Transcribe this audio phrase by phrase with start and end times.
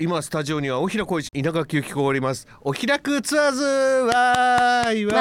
[0.00, 2.48] 今スタジオには大平浩一稲垣由紀子がおります。
[2.62, 3.62] お開くツアーズ。
[3.62, 5.06] わーい。
[5.06, 5.12] わ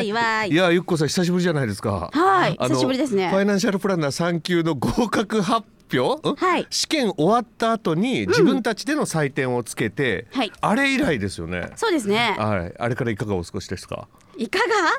[0.00, 0.50] ーい。
[0.50, 0.52] い。
[0.52, 2.10] いやゆっこさん久しぶりじゃないですか。
[2.12, 2.56] はい。
[2.60, 3.28] 久しぶりですね。
[3.30, 6.66] ファイナンシャルプランナー3級の合格発表、んはい。
[6.70, 10.52] 試験終わった後に自分たちでの採点をつけて、はい。
[10.60, 11.70] あれ以来ですよね。
[11.76, 12.34] そうですね。
[12.36, 12.74] はい。
[12.80, 14.08] あれからいかがお過ごしですか？
[14.36, 14.58] いか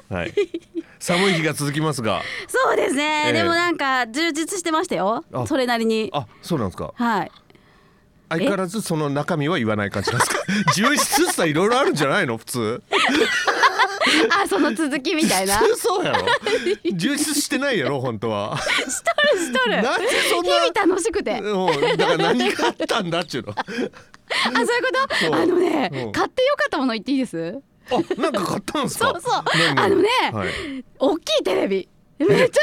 [0.09, 0.15] が？
[0.19, 0.33] はい。
[0.99, 2.21] 寒い日が続きますが。
[2.47, 3.33] そうですね、ええ。
[3.33, 5.25] でもなんか充実してましたよ。
[5.33, 6.09] あそれなりに。
[6.13, 6.93] あそうなんですか。
[6.95, 7.31] はい
[8.29, 10.43] 相変わらずその中身は言わない感じなんですか？
[10.75, 12.37] 充実さいろいろあるんじゃないの？
[12.37, 12.83] 普通。
[14.43, 15.59] あその続きみたいな。
[15.77, 16.25] そうやろ。
[16.93, 18.57] 充実してないやろ本当は。
[18.57, 18.81] しと
[19.33, 19.81] るしとる。
[19.81, 20.51] なんでそんな？
[20.51, 21.35] 日々楽しくて。
[21.35, 21.97] あうん。
[21.97, 23.53] だから何があったんだっちゅうの。
[23.57, 25.35] そういうこと？
[25.35, 26.11] あのねうん。
[26.11, 27.59] 買ってよかったもの言っていいです？
[27.89, 29.11] あなんか買ったんですか？
[29.11, 29.43] そうそう。
[29.75, 30.49] 何あのねはい。
[30.99, 31.87] 大きいテレビ
[32.19, 32.59] めちゃめちゃ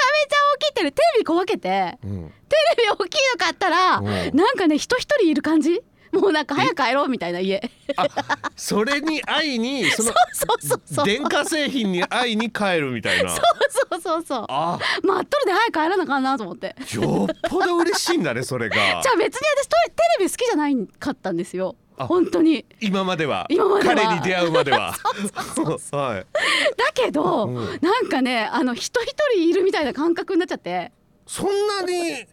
[0.57, 1.99] 大きいテレビテレビ小分けて。
[2.05, 2.33] うん。
[2.49, 4.37] テレビ大きいの買ったらうん。
[4.37, 5.83] なんかね人一人いる感じ。
[6.13, 7.61] もうなんか早く帰ろうみたいな家。
[7.97, 8.07] あ
[8.55, 13.31] それに会いにそのそうそうそう電化製品に会いに帰るみたいな。
[13.31, 13.41] そ
[13.97, 14.79] うそうそうあ。
[15.03, 16.77] 待っとるで早く帰らなあかんなと思って。
[16.93, 18.77] よっぽど嬉しいんだねそれが。
[18.77, 19.75] じゃあ別に私テ
[20.21, 21.75] レビ好きじゃないかったんですよ。
[21.75, 22.65] あ本当に。
[22.81, 23.47] 今までは。
[23.49, 23.95] 今までは。
[23.95, 24.93] 彼に出会うまでは。
[25.93, 26.27] はい。
[26.77, 27.55] だけど、うん。
[27.81, 30.93] なんかねあの人一人いるみたいな感覚になっちゃって。
[31.27, 32.27] そんなに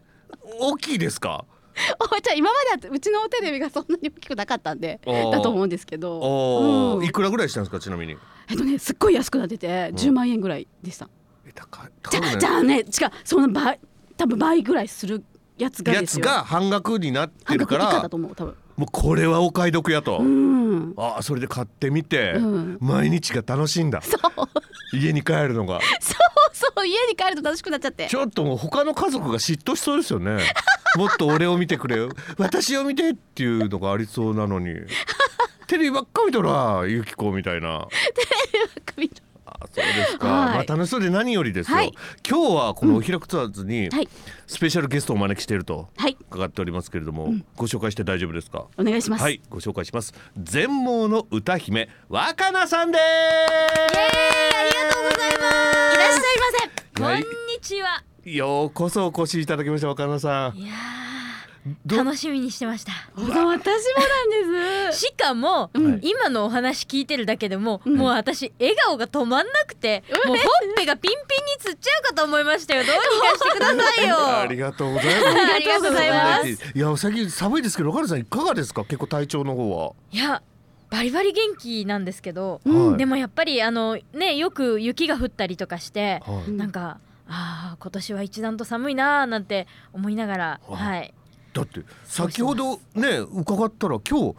[0.60, 1.44] 大きいですか？
[1.98, 6.98] おじゃあ今まではうちのテレビがそんなに大きくなかったんでだと思うんですけど。
[6.98, 7.04] うん。
[7.04, 8.16] いくらぐらいしたんですかちなみに？
[8.48, 11.08] えっとねすっごい安くなってて10万円ぐらいでした、
[11.46, 11.90] え高い。
[12.10, 12.40] じゃ高いね。
[12.40, 12.84] じゃあね違う
[13.24, 13.78] その倍
[14.16, 15.24] 多分倍ぐらいする
[15.56, 16.26] やつがやつですよ。
[16.26, 17.84] が半額になって半るから。
[17.86, 20.94] 額以下だと思う多分もうこれはお買い得やと、うん。
[20.96, 22.78] ああそれで買ってみて、うん。
[22.80, 24.00] 毎日が楽しいんだ。
[24.02, 24.96] そう。
[24.96, 25.80] 家に帰るのが。
[26.00, 26.86] そうそう。
[26.86, 28.06] 家に帰ると楽しくなっちゃって。
[28.06, 30.38] ちょっともう他の家族が嫉妬しそうですよね。
[30.96, 32.10] もっと俺を見てくれよ。
[32.38, 34.74] 私を見てっていうのがありそうなのに。
[35.66, 37.86] テレビばっか見とらゆきこみたいな。
[38.86, 40.54] 首のあそうですか、はい。
[40.54, 41.92] まあ楽しそうで何よりですよ、はい。
[42.28, 44.08] 今日はこのお開くツアーズにはい。
[44.46, 46.16] スペシャルゲストをお招きしているとはい。
[46.30, 48.66] 伺っておりますけれども、ご紹介して大丈夫ですか？
[48.78, 50.14] お願いします、はいご紹介します。
[50.36, 53.02] 全盲の歌姫若菜さんであ
[53.88, 55.96] りがとうございます。
[55.96, 56.20] いらっしゃい
[56.98, 57.04] ませ。
[57.04, 57.22] はい。
[57.22, 58.02] こんにちは。
[58.24, 60.56] ようこそお越しいただきました若菜さん。
[60.56, 60.74] いや
[61.86, 62.92] 楽しみにしてました。
[63.14, 64.98] 私もなんです。
[65.06, 66.00] しかも、うん。
[66.02, 67.96] 今のお話聞いてるだけでも、うん。
[67.96, 70.46] もう私笑顔が止まんなくて、もうほっ
[70.76, 72.82] ぺがピンピンにつっちゃうかと思いましたよ。
[72.84, 74.16] どうにかしてくださいよ。
[74.42, 75.26] ありがとうございます。
[75.54, 76.48] ありがとうございます。
[76.48, 78.82] いや最近寒いですけど若菜さんいかがですか？
[78.84, 80.42] 結構体調の方は、いや
[80.90, 82.98] バリバリ元気なんですけど、うんはい。
[82.98, 86.50] でもやっぱりあのねよく雪が降ったりとかして、はい。
[86.50, 90.76] うんなんかああ今年は一段と寒いなーなんて思いながら、はい。
[90.88, 91.14] はい。
[91.52, 94.34] だって先ほどね伺ったら今日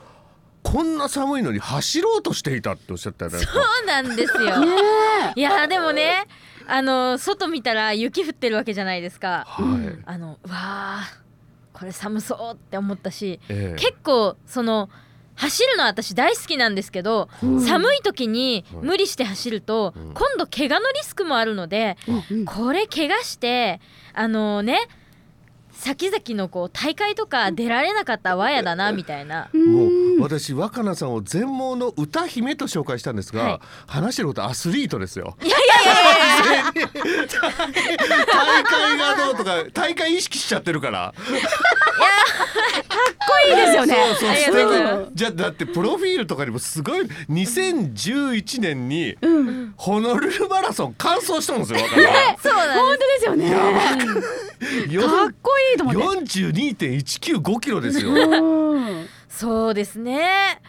[0.63, 3.45] こんな寒いのに走ろうとしていたっておっしゃったよねそ
[3.83, 4.59] うなんですよ。
[4.59, 4.67] ね
[5.35, 6.25] いやでもね
[6.67, 9.45] あの外見たら雪降ってるわけじゃないですか。
[9.47, 11.23] はい、あのうわあ
[11.73, 13.79] これ寒そうって思ったし、ええ。
[13.79, 14.89] 結構その
[15.35, 17.61] 走るのは私大好きなんですけど、うん。
[17.61, 18.85] 寒い時にはい。
[18.85, 20.13] 無理して走ると、うん。
[20.13, 22.45] 今度怪我のリスクもあるので、うんうん。
[22.45, 23.81] これ怪我して
[24.13, 24.87] あのね
[25.73, 29.49] 先々のこう大会とか出られなかったらわやだなみたいな。
[29.53, 33.59] もううん私若菜さんを全盲の歌姫と紹介したんですが、はい。
[33.87, 35.35] 話してることアスリートですよ。
[35.43, 37.27] いやいやいやいやいや。
[38.25, 41.13] 大会がどうとか大会意識しちゃってるから。
[41.13, 41.23] かっ
[43.27, 43.95] こいいですよね。
[44.19, 49.73] そうそうじゃあだってプロフィールとかにもすごい2011年にうん。
[49.75, 53.49] ホノルルマラソン完走したんですよ若菜そうなん本当ですよね。
[53.49, 53.57] や
[55.01, 55.09] ば。
[55.09, 56.23] かっこいいと思って。
[56.29, 58.11] 42.195キロですよ。
[58.11, 60.61] う んそうですね。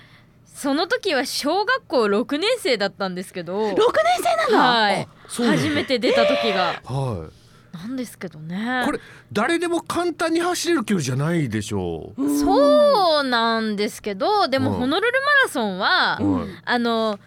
[0.54, 3.74] その時は小学校6年生だったんですけど。
[3.74, 4.04] 六年
[4.48, 4.68] 生なの？
[4.80, 5.08] はい。
[5.28, 6.80] 初めて出た時が。
[6.84, 7.76] はい。
[7.76, 8.82] なんですけどね。
[8.86, 9.00] これ
[9.32, 12.22] 誰でも簡単に走れる距離じゃないでしょう。
[12.22, 12.38] うん。
[12.40, 14.78] そうなんですけどでもうん。
[14.78, 16.20] ホノルルマラソンは、
[16.64, 17.18] あの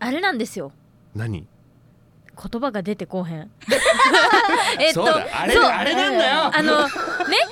[0.00, 0.72] あれなんですよ。
[1.14, 1.46] 何？
[2.40, 3.50] 言葉が出てこうへん。
[4.78, 5.26] えっとそうだ。
[5.40, 6.56] あれあれなんだよ。
[6.56, 6.90] あのね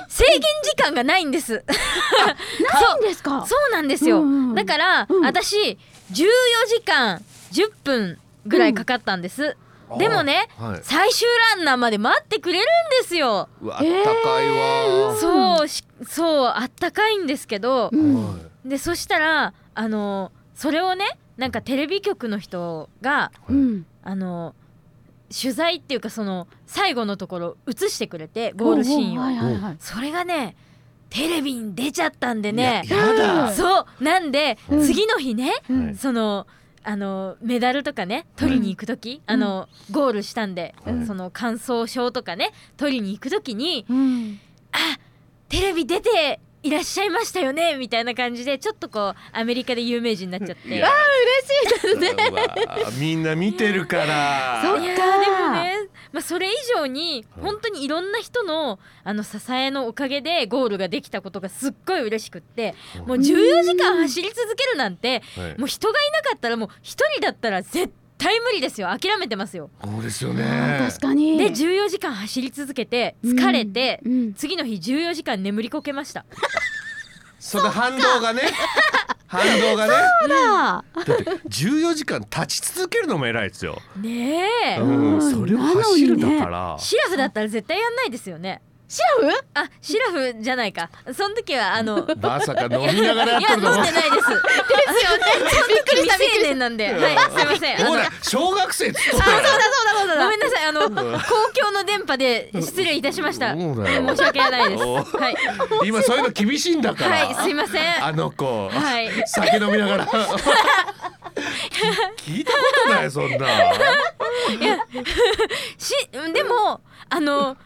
[0.09, 1.65] 制限時間がないんです。
[1.67, 3.45] ないんですか？
[3.47, 3.73] そう。
[3.73, 5.25] なんですよ、うんうんだから、うん。
[5.25, 5.79] 私
[6.13, 6.27] 14
[6.69, 7.21] 時間
[7.53, 9.57] 10分ぐらいかかったんです、
[9.99, 10.81] でもねあはい。
[10.83, 13.49] 最終ランナーまで待ってくれるんですよ。
[13.61, 15.17] うわあったかいわ。
[15.17, 17.91] そうしそうあったかいんですけど、
[18.65, 23.87] でそしたらあのそれをねなんかテレビ局の人がうん。
[24.09, 24.55] あの
[25.29, 29.77] 取材っていうかその最後のところ映してくれてゴールシーンを、はいはいはい。
[29.81, 30.57] それがね
[31.11, 32.83] テレビに出ちゃったんでね。
[33.55, 34.05] そう。
[34.05, 34.83] なんで、うん。
[34.83, 35.53] 次の日ね、
[35.97, 36.47] その
[36.83, 41.07] あのメダルとかね取りに行く時、あのゴールしたんで、はい。
[41.07, 44.41] その感想証とかね取りに行く時にうん。
[44.73, 44.99] あ
[45.49, 50.69] テレビ出ていらっしゃいましたよねみたいな感じでちょっとこうアメリカで有名人になっちゃって。
[50.69, 50.89] いや。
[50.89, 52.17] 嬉しいですね。
[52.99, 54.63] みんな見てるから。
[54.63, 54.87] そっかで
[55.31, 55.75] もね、
[56.13, 57.45] まあ、それ以上にはい。
[57.45, 62.75] 本当にいろんな人のあの支えのおかげでゴールができたことがすっごい嬉しくって
[63.07, 65.59] もう14時間走り続けるなんてはい。
[65.59, 68.06] もう人がいなかったらもう一人だったら絶対
[68.47, 68.89] 無理ですよ。
[68.89, 69.71] 諦めてますよ。
[69.85, 70.79] そうですよね。
[70.89, 71.39] 確かに。
[71.39, 74.13] で14時間走り続けて疲れて、うん。
[74.13, 76.25] うん次の日14時間眠りこけました。
[77.39, 78.43] その反動がね。
[79.29, 79.93] 反動がね。
[80.21, 80.37] そうだ。
[80.37, 81.13] だって
[81.49, 85.31] 14時間立ち続けるのも偉いですよ、ねえ、うん、うん。
[85.33, 88.63] それを走るんだから、シラフだったら絶対やんないですよね。
[88.89, 89.37] シラフ？
[89.55, 93.93] あシラフじゃないかその時はあの まさか飲みながらやいや飲んでないです。
[93.93, 94.43] ですよね。
[95.51, 96.97] その時未成年なんで、はい、
[97.37, 97.85] すいません。
[97.87, 99.65] ほら小学生っつっとあ、ったよそうだそうだ
[99.99, 100.15] そうだ。
[100.25, 100.67] ごめんなさい。
[100.67, 101.03] あの公共
[101.73, 103.55] の電波で失礼いたしました。
[103.55, 104.85] そうだよ申し訳ないです。
[104.85, 105.01] おは
[105.31, 105.37] い
[105.85, 108.05] 今そういうの厳しいんだから、はいすいません。
[108.05, 110.11] あの子、はい酒飲みながらき
[112.31, 113.47] 聞いたことないそんな
[115.79, 115.95] し
[116.33, 116.81] でも
[117.11, 117.57] あの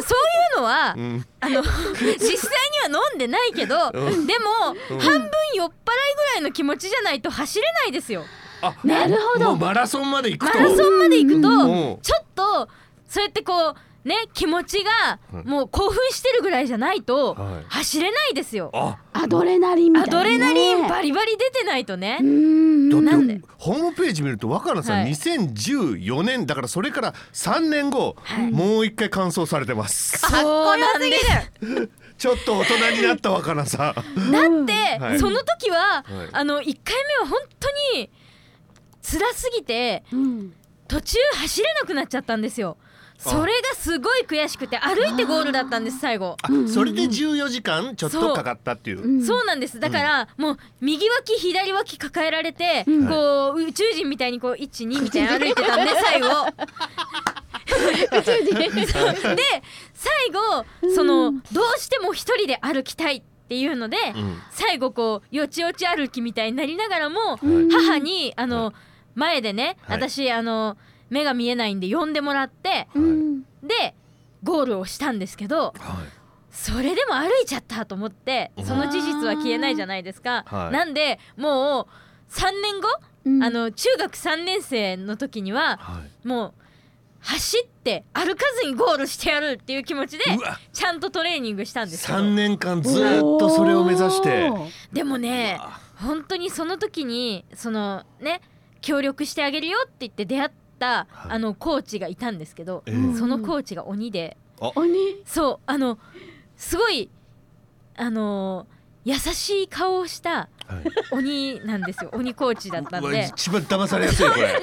[0.00, 1.26] そういうのは、うん。
[1.40, 2.50] あの実際
[2.88, 4.26] には飲んでないけど、うん。
[4.26, 5.72] でも、うん半分酔っ払い
[6.16, 8.24] ぐらいの気持ちじゃないと走れないですよ。
[8.62, 9.56] あなるほど。
[9.56, 11.98] マラソンまで行くマとラソンまで行くと、うん。
[12.02, 12.68] ちょっと
[13.08, 15.46] そうやってこうね気持ちがはい。
[15.46, 17.64] もう興奮してるぐらいじゃないとはい。
[17.68, 18.70] 走れないですよ。
[18.74, 18.98] あ。
[19.12, 22.18] アドレナリンみたいな、ね、アドレナリンバリバリ出てないとね。
[22.20, 23.40] なんで？
[23.58, 25.10] ホームページ見ると若菜さん、はい。
[25.12, 26.46] 2014年。
[26.46, 28.50] だからそれから3年後、はい。
[28.50, 30.18] もう一回完走されてます。
[30.18, 31.88] そうなんです。
[32.18, 34.30] ちょっと大人になった若菜さん。
[34.30, 34.72] だって、
[35.04, 35.18] はい。
[35.18, 36.04] その時は、はい。
[36.32, 37.68] あの1回目は本当
[37.98, 38.10] に
[39.02, 40.52] 辛すぎてうん。
[40.86, 42.76] 途中走れなくなっちゃったんですよ。
[43.18, 46.36] それがすごい悔しくて歩いてゴールだったんです最後。
[46.42, 49.02] あそれで14時間ちょっとかかったっていう。
[49.02, 49.80] うんそうなんです。
[49.80, 53.08] だから、もう右脇左脇抱えられて、うん。
[53.08, 56.28] こう宇宙人みたいにこう12みたいに歩いてたんで 最後。
[58.18, 59.34] 宇宙人。
[59.36, 59.42] で
[59.94, 60.64] 最後
[60.94, 64.38] そのどうしても一人で歩きたいっていうので、うん。
[64.50, 67.70] 最後こうよちよち歩きみたいになりながらも、うん。
[67.70, 68.72] 母にあの、は
[69.14, 69.96] 前でね、はい。
[69.98, 70.76] 私あの
[71.10, 73.42] 目が見えないんで呼んでもらってうん。
[73.62, 73.94] で
[74.42, 75.74] ゴールをしたんですけどはい。
[76.50, 80.44] それでも歩いちゃったと思ってその事実は消えないじゃないですか。
[80.46, 80.72] はい。
[80.72, 81.86] なんでもう
[82.32, 82.88] 3年後、
[83.24, 83.42] うん。
[83.42, 86.28] あの中学3年生の時にははい。
[86.28, 86.52] もう
[87.20, 90.24] 走って歩かずにゴールしてやるっていう気持ちで
[90.74, 92.18] ちゃんとトレーニングしたんですけど。
[92.18, 94.52] 3年間ずーっとそれを目指して。
[94.92, 95.58] でもね
[95.96, 98.42] 本当にその時にそのね
[98.82, 101.06] 協力してあげるよって言って出会った、はいあ
[101.38, 103.16] のコーチがいたんですけど、ええ。
[103.16, 104.36] そのコーチが鬼で。
[104.60, 105.22] 鬼？
[105.24, 105.98] そうあの
[106.56, 107.10] すごい
[107.96, 108.66] あの
[109.04, 110.84] 優しい顔をしたはい。
[111.12, 112.10] 鬼なんですよ。
[112.14, 113.30] 鬼コーチだったんで。
[113.36, 114.52] 一番騙されやすいこれ。
[114.52, 114.62] なん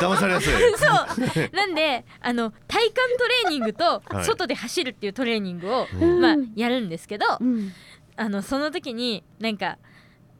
[0.00, 0.52] 騙されやすい。
[0.76, 1.56] そう。
[1.56, 3.00] なんであの体幹ト
[3.44, 4.24] レーニングとはい。
[4.24, 6.20] 外で走るっていうトレーニングを、うん。
[6.20, 7.72] まあ、やるんですけど、うん。
[8.16, 9.78] あのその時になんか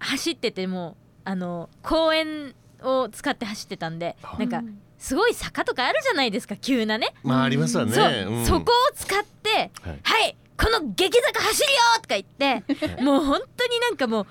[0.00, 7.14] 走っててもあの公園を使って走ってたんではいなんかすごい坂とかあるじゃないですか急なね。
[7.22, 7.92] まあありますわね。
[7.92, 8.46] そう、ん。
[8.46, 10.00] そこを使って「はい。
[10.02, 14.26] はい、この激坂走るよ!」とか言ってもう本当になんかもう。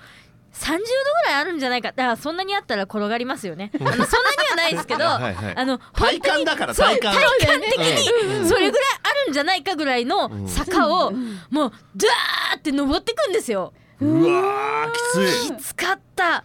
[0.50, 0.82] 30度ぐ
[1.26, 1.92] らいあるんじゃないか。
[1.92, 3.70] だからそんなにあったら転がりますよね。
[3.80, 4.06] あのそんなに
[4.50, 7.78] はないですけど あの体感だからそう体感体感的
[8.24, 8.42] うん。
[8.42, 11.12] にそれぐらいあるんじゃないかぐらいの坂を
[11.50, 13.72] もうドワーって登ってくんですよ。
[14.00, 15.56] うわーきつい。
[15.56, 16.38] きつかった。
[16.38, 16.44] あ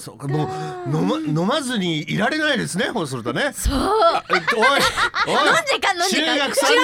[0.00, 0.28] そうか。
[0.28, 0.46] も
[0.86, 3.52] う飲ま飲まずにいられないですねそうするとね。
[3.54, 3.74] そう。
[3.74, 4.64] えおい
[5.36, 5.46] おい。
[5.46, 6.74] 飲んじゃいかん飲んじ中ゃいかん学三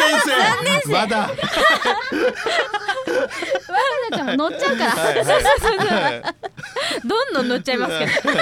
[0.64, 0.92] 年生。
[0.92, 1.18] まだ。
[1.18, 1.28] ワ
[4.10, 4.90] ナちゃんも乗っちゃうから。
[4.92, 5.14] はい。
[5.16, 6.22] はいはい
[7.04, 8.34] どんどん乗っちゃいますけど。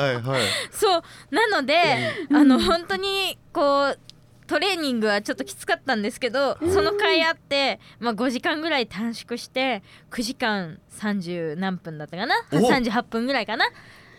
[0.00, 0.42] はいはい。
[0.70, 1.02] そう。
[1.34, 3.98] なのであの本当にこう
[4.46, 12.34] トレーニングはちょっときつかったんですけどその甲斐あって、まあ、5時間ぐらい短縮して9時間30何分だったかな？
[12.52, 12.56] お。
[12.56, 13.66] 38分ぐらいかな？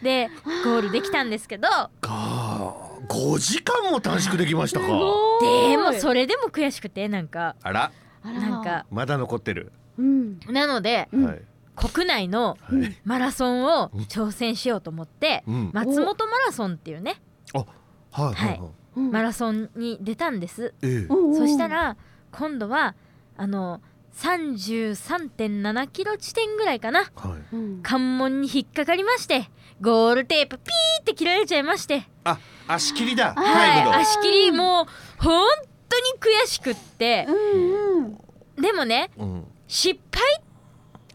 [0.04, 0.30] で
[0.64, 1.68] ゴールできたんですけど。
[2.02, 4.88] か5時間も短縮できましたか。
[4.88, 7.56] でもそれでも悔しくてなんか。
[7.64, 7.92] あら。
[8.24, 8.86] なんか。
[8.92, 9.72] まだ残ってる。
[9.98, 10.40] うん。
[10.50, 11.26] なのでうん。
[11.26, 11.42] はい。
[11.76, 12.96] 国内のはい。
[13.06, 15.72] マラソンを挑戦しようと思ってうん。
[15.74, 17.22] 松本マラソンっていうね。
[17.54, 18.60] あはいはいはい。
[18.60, 20.74] うんマラソンに出たんです。
[20.82, 21.98] そしたら
[22.32, 22.96] 今度は
[23.38, 23.82] あの
[24.16, 27.02] 33.7キロ地点ぐらいかな。
[27.16, 27.56] はい。
[27.56, 27.80] うん。
[27.84, 29.50] 関門に引っかかりまして
[29.82, 32.04] ゴールテープピーって切られちゃいまして。
[32.24, 33.34] あ足切りだ。
[33.36, 34.02] はい。
[34.02, 34.86] 足切りもう
[35.24, 35.46] 本
[35.90, 36.04] 当に
[36.44, 37.26] 悔しくって。
[37.28, 38.18] うんうん。
[38.62, 39.44] でもねうん。
[39.68, 40.24] 失敗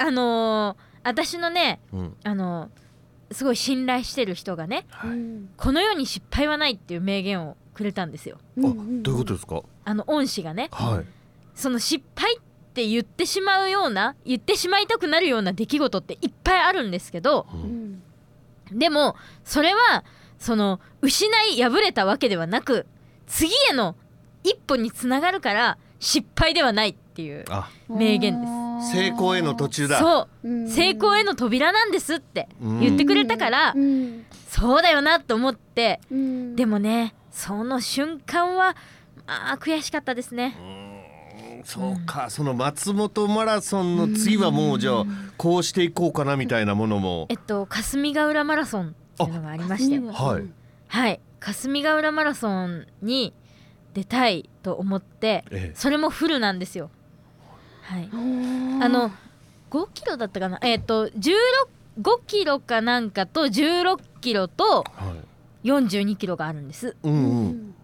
[0.07, 2.17] あのー私のねうん。
[2.25, 2.83] あのー
[3.35, 5.49] すごい信頼してる人がねうん。
[5.57, 8.39] この世に失敗はないっていう名言をくれたんですよ。
[8.59, 9.63] あどういうことですか？
[9.85, 11.05] あの恩師がねはい。
[11.55, 12.41] その失敗っ
[12.75, 18.03] て言ってしまうような言ってしまいたくなるような出来事っていっぱいあるんですけどううん。
[18.75, 20.05] んでもそれは
[20.39, 22.87] その失い敗れたわけではなく
[23.27, 23.97] 次への
[24.45, 27.69] 一歩につながるから失敗ではないっていうあ。
[27.89, 28.93] 名言です。
[28.93, 30.49] 成功への途中だそう。
[30.49, 30.69] うん。
[30.69, 34.25] 成功への扉なんですって言ってくれたからうん。
[34.49, 36.57] そうだよなと思ってうん。
[36.57, 38.77] でもねその瞬間は
[39.27, 40.57] あー悔しかったですね。
[40.61, 41.65] うん。
[41.65, 42.31] そうか。
[42.31, 45.05] その松本マラソンの次はもうじゃあ
[45.37, 47.27] こうしていこうかなみたいなものも。
[47.29, 49.99] えっと霞ヶ浦マラソンっていうのがありまして。
[49.99, 50.45] はい
[50.89, 51.21] はい。
[51.41, 53.33] 霞ヶ浦マラソンに
[53.95, 55.75] 出たいと思ってええ。
[55.75, 56.91] それもフルなんですよ。
[57.83, 58.09] はい。
[58.13, 58.17] あ
[58.85, 59.11] あの
[59.71, 60.59] 5キロだったかな？
[60.63, 61.33] えっと16
[62.01, 65.32] 5キロかなんかと16キロとはい
[65.65, 66.97] 42キロがあるんです。
[67.03, 67.17] うんう
[67.49, 67.75] ん。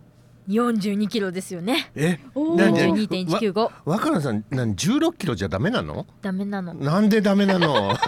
[0.49, 1.91] 42キロですよね。
[1.95, 2.21] え？
[2.35, 2.59] おー。
[2.59, 6.07] なんで？42.195若菜さん何16キロじゃダメなの？
[6.23, 6.73] ダメなの。
[6.73, 7.69] なんでダメなの？
[7.93, 8.01] なん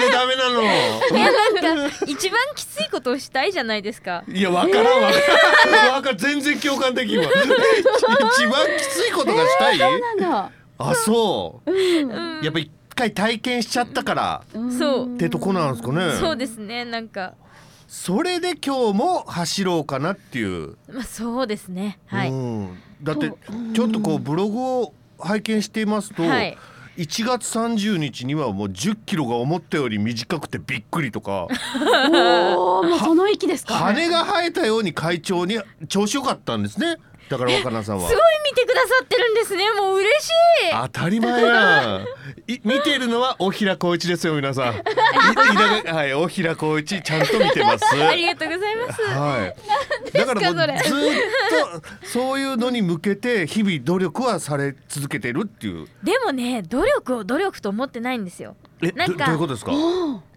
[0.00, 0.62] でダメなの？
[0.62, 1.30] いや
[1.74, 4.24] なんか一番きついことをしたいじゃないですか。
[4.26, 5.10] いやわからんわ
[5.96, 7.24] わか全然共感できんわ。
[7.28, 7.30] 一
[8.46, 9.78] 番きついことがしたい？
[10.78, 11.70] あそう。
[11.70, 12.40] うん。
[12.42, 14.42] やっぱ一回体験しちゃったから。
[14.78, 15.14] そう。
[15.14, 16.12] ってとこなんですかね。
[16.18, 17.34] そうですねなんか
[17.88, 21.98] それで今日も走ろうかなっていう、まあそうですね。
[22.06, 22.30] はい。
[22.30, 23.32] うん、だって
[23.74, 26.56] ちょっとこうブログを拝見していますと、はい。
[26.98, 31.48] 1月30日にはもう10キロが思ったより短くてびっくりとか。
[32.56, 33.74] おおもうその域ですか。
[33.74, 36.96] 羽が生えたように会長に調子よかったんですね
[37.28, 38.08] だから若菜さんは。
[38.08, 39.70] すごい見てくださってるんですね。
[39.72, 40.32] もう嬉しい。
[40.72, 42.04] 当たり前やん。
[42.50, 44.74] い見ているのは大平光一ですよ皆さん。
[45.94, 47.84] はい大平光一ちゃんと見てます。
[48.02, 49.02] ありがとうございます。
[49.02, 49.54] はい。
[50.12, 55.86] だからもうずそっとそういうのに向けて日々努力はされ続けてるっていう。
[56.02, 58.56] でもね努力を努力と思ってないんですよ。
[58.80, 59.72] え、なんかどどういうことですか？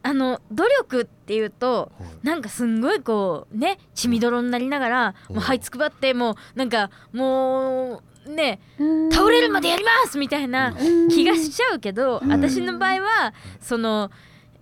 [0.03, 1.91] あの努力っていうと
[2.23, 9.11] なんかすんごいこうね血みどろになりながらうんもう這いつくばってもうなんかもうねうん。
[9.11, 12.31] 倒れるまでやりますみたいなうん気がしちゃうけどうん。
[12.31, 14.09] 私の場合はその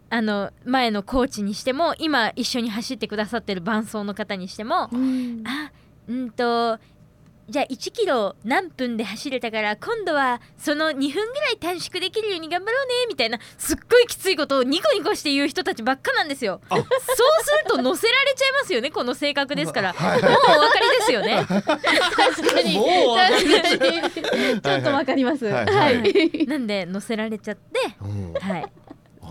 [0.09, 5.43] あの前のコーチにしても今一緒に走ってくださってる伴走の方にしてもうん。
[5.45, 5.71] あ
[6.07, 6.79] うんと
[7.49, 16.61] じゃあ1キロ何分で走れたから今度はその2分ぐらい短縮できるように頑張ろうねみたいなすっごいきついことをニコニコして言う人たちばっかなんですよ。
[16.69, 16.75] あ。
[16.75, 16.89] そうす
[17.65, 19.93] ると乗せられちゃいますよねこの性格ですから。
[19.93, 21.43] もうはいお分かりですよね。
[21.47, 22.75] 確かに。
[22.75, 24.61] 確かに。
[24.61, 25.45] ちょっとわかります。
[25.45, 25.65] はい。
[25.65, 26.45] ははいい。
[26.45, 28.33] なんで乗せられちゃってうん。
[28.33, 28.71] はい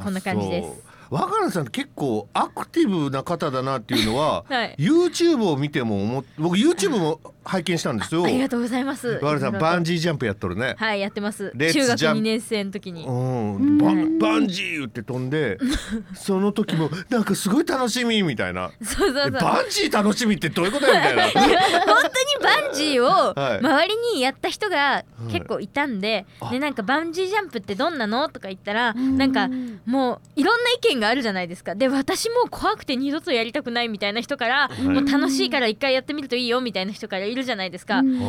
[0.03, 0.99] こんな感じです。
[1.11, 4.77] 若菜さん結構アクティブな方だなっていうのは、 はい。
[4.79, 8.25] YouTube を見ても思っ僕 YouTube も拝見したんですよ。
[8.25, 9.09] ありがとうございます。
[9.23, 10.75] 若菜さんバンジージャンプやっとるね。
[10.77, 11.51] はいやってます。
[11.57, 12.19] 中学ジャンプ。
[12.21, 13.07] 2年生の時に。
[13.07, 13.11] う
[13.59, 15.59] ん、バンバンジーって飛んで
[16.15, 18.71] その時もなんかすごい楽しみみたいな。
[18.83, 19.27] そうそうそう。
[19.29, 21.23] えバンジー楽しみってどういうことやみたいな。
[21.33, 23.59] 本当にバンジーをはい。
[23.59, 29.17] 周りにやった人が結構いたんで、あでなんかバンジージャンプってどんなのとか言ったらうん。
[29.17, 29.49] なんか
[29.87, 31.75] もういろんな意見があるじゃないですか。
[31.75, 34.83] で私もう怖くて二度とやりたくないみたいな人から、い。
[34.83, 38.21] もう楽しいから一回やってみるといいよみたいな人からいるじゃないですか、うん。
[38.21, 38.29] は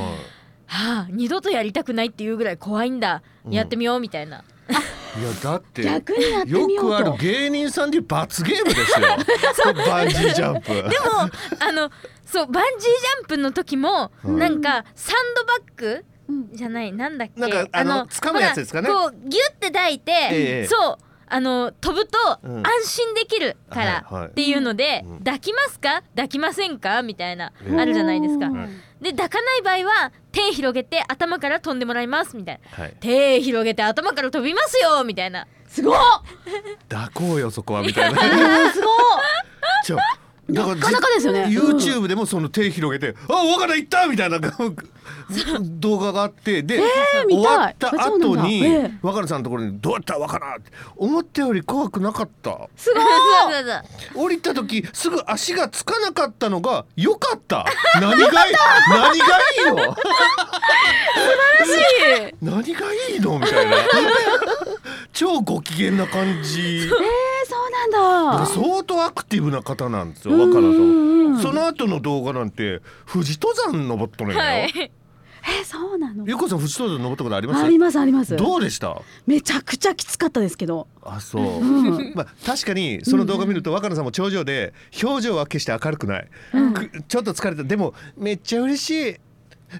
[0.68, 3.54] はあ二度とやりたくないっていうぐらい怖いんだ、うん。
[3.54, 4.44] やってみようみたいな。
[5.18, 6.89] いいやだって逆にやってよみようと。
[6.89, 9.08] くある芸人さんで罰ゲームですよ。
[9.88, 10.68] バンジージャンプ。
[10.68, 10.86] でも
[11.60, 11.89] あの
[12.25, 16.50] そうバンジージャンプの時も、うんなんかサンドバッグうん。
[16.54, 17.42] じゃないなんだっけ。
[17.42, 18.89] なんかあの掴むやつですかね。
[18.89, 20.30] ほらこうギュッて抱いて、え
[20.66, 20.68] え。
[20.68, 20.98] そう
[21.29, 22.57] あの飛ぶとうん。
[22.65, 25.19] 安心できるからっていうので、うん。
[25.19, 26.03] 抱きますか？
[26.15, 27.01] 抱きませんか？
[27.03, 28.48] みたいな、ええあるじゃないですか。
[29.01, 32.83] で抱かない場合は手広げて頭から飛んでもらいますみたいな。
[32.83, 32.93] はい。
[33.00, 35.48] 手広げて頭から飛びますよみたいな。
[35.67, 35.98] すごっ！
[36.89, 38.19] 抱こうよそこはみたいな。
[38.21, 38.24] う
[38.69, 40.00] んすごっ！
[40.50, 41.45] なかなかですよね。
[41.45, 44.39] YouTube でもその手広げて「あ若菜行った!」みたいな
[45.80, 46.82] 動画があってで、
[47.30, 48.92] 終わった後に、ええ。
[49.01, 52.58] 若菜さんのところに「どうやった若菜!」って思ったより怖くなかった。
[52.75, 53.04] すごい。
[54.16, 57.66] 降りた時すぐ足がつかなかったのが良かった。
[58.00, 58.20] 何がい
[58.51, 58.54] い？
[58.89, 59.20] 何がい
[59.68, 59.96] いの？
[62.42, 63.39] 何がいいの？
[63.39, 63.78] みたいな。
[65.13, 66.60] 超ご機嫌な感じ。
[66.62, 66.96] えー、そ
[67.68, 68.46] うなんだ。
[68.46, 74.92] 相当アクティブな方なんですよ若菜さうんんその後の動画なんて富士登山登ったのよ、はい
[75.43, 76.25] えー、そうなの？
[76.27, 77.63] ゆうこさん富士登山登ったことあります？
[77.63, 78.36] ありますあります。
[78.36, 79.01] どうでした？
[79.25, 80.88] めちゃくちゃきつかったですけど。
[81.03, 82.13] あそう、うん。
[82.15, 86.74] まあ確かにその動画見ると若菜さんも頂上で表情は決して明るくない、うん。
[86.74, 87.63] くちょっと疲れた。
[87.63, 89.15] でもめっちゃ嬉しい。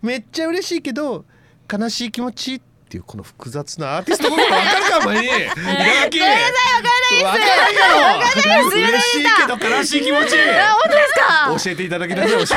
[0.02, 1.26] めっちゃ嬉しいけど
[1.72, 5.34] 悲しい気持ちっていうこの複雑なアーティストも分かるかお前に稲
[6.04, 7.24] 垣分かんないです。
[7.24, 8.68] 分かんないよ。
[8.70, 10.38] 嬉しいけど悲しい気持ち。
[10.38, 12.56] 本当ですか教えていただきなさいぜ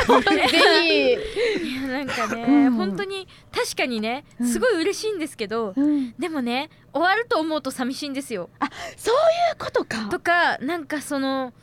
[1.63, 2.73] いやなんかね、うん。
[2.73, 8.49] 本当に確かにねうんすごい嬉しいんですけど、ひ、うん、でもね終わると思うと寂しいんですよ。
[8.97, 9.17] そうい
[9.53, 10.09] うことか。
[10.09, 11.53] とかなんかその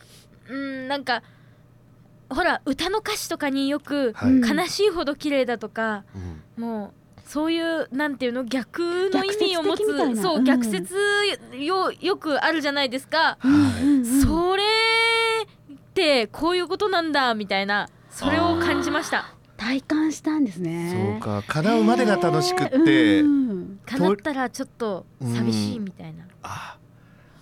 [0.48, 1.22] うんなんか
[2.28, 6.04] ほら歌の歌詞とかによく悲しいほど綺麗だとか、
[6.56, 6.64] うん。
[6.64, 6.92] もう
[7.30, 9.86] そういうなんていうの逆の意味を持つ
[10.20, 10.96] そう、うん逆説
[11.56, 13.52] よよくあるじゃないですか、うん。
[13.54, 14.64] うんうんそれ
[15.72, 17.88] ってこういうことなんだみたいな。
[18.10, 19.32] それを感じました。
[19.56, 21.20] 体感したんですね。
[21.20, 21.44] そうか。
[21.46, 26.78] 叶うまでが楽しくって、えーうん叶ったらちょっと寂しいみたいな、あ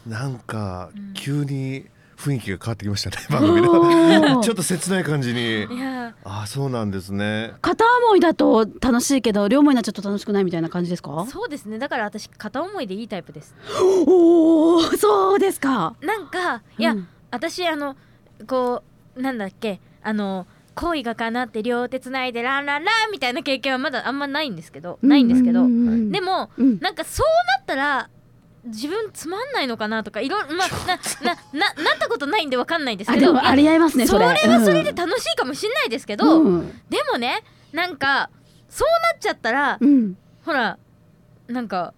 [0.07, 1.14] なんかうん。
[1.14, 1.87] 急に
[2.19, 4.41] 雰囲気が変わってきましたね 番組おの。
[4.41, 5.65] ー ちょっと切ない感じに。
[5.65, 6.15] いや。
[6.25, 7.53] あそうなんですね。
[7.63, 11.27] 片思いだと楽しいけど両思いになっちゃうと楽しくないみたいな感じですか？
[11.31, 11.79] そうですね。
[11.79, 13.55] だから私片思いでいいタイプです。
[14.07, 15.95] おおそうですか。
[16.03, 17.09] なんかいや、うん。
[17.31, 17.95] 私あの
[18.47, 18.83] こ
[19.17, 26.13] うなんだっけあの恋がかなって両手つないでランランランみたいな経験はまだあんまないんですけど、ないんですけど、ううんうん。
[26.13, 26.79] でもうん。
[26.81, 27.27] なんかそう
[27.59, 28.09] なったら
[28.69, 34.27] 自分つまんないのかなとかいろいろ まあななななったことないんでわかんないですあけどいやでもありえますねそれ。
[34.37, 36.81] それはそれでうん楽しいかもしれないですけど、うん。
[36.89, 38.31] でもねなんか
[38.69, 40.17] そうなっちゃったら、うん。
[40.45, 40.79] ほら
[41.47, 41.95] なんか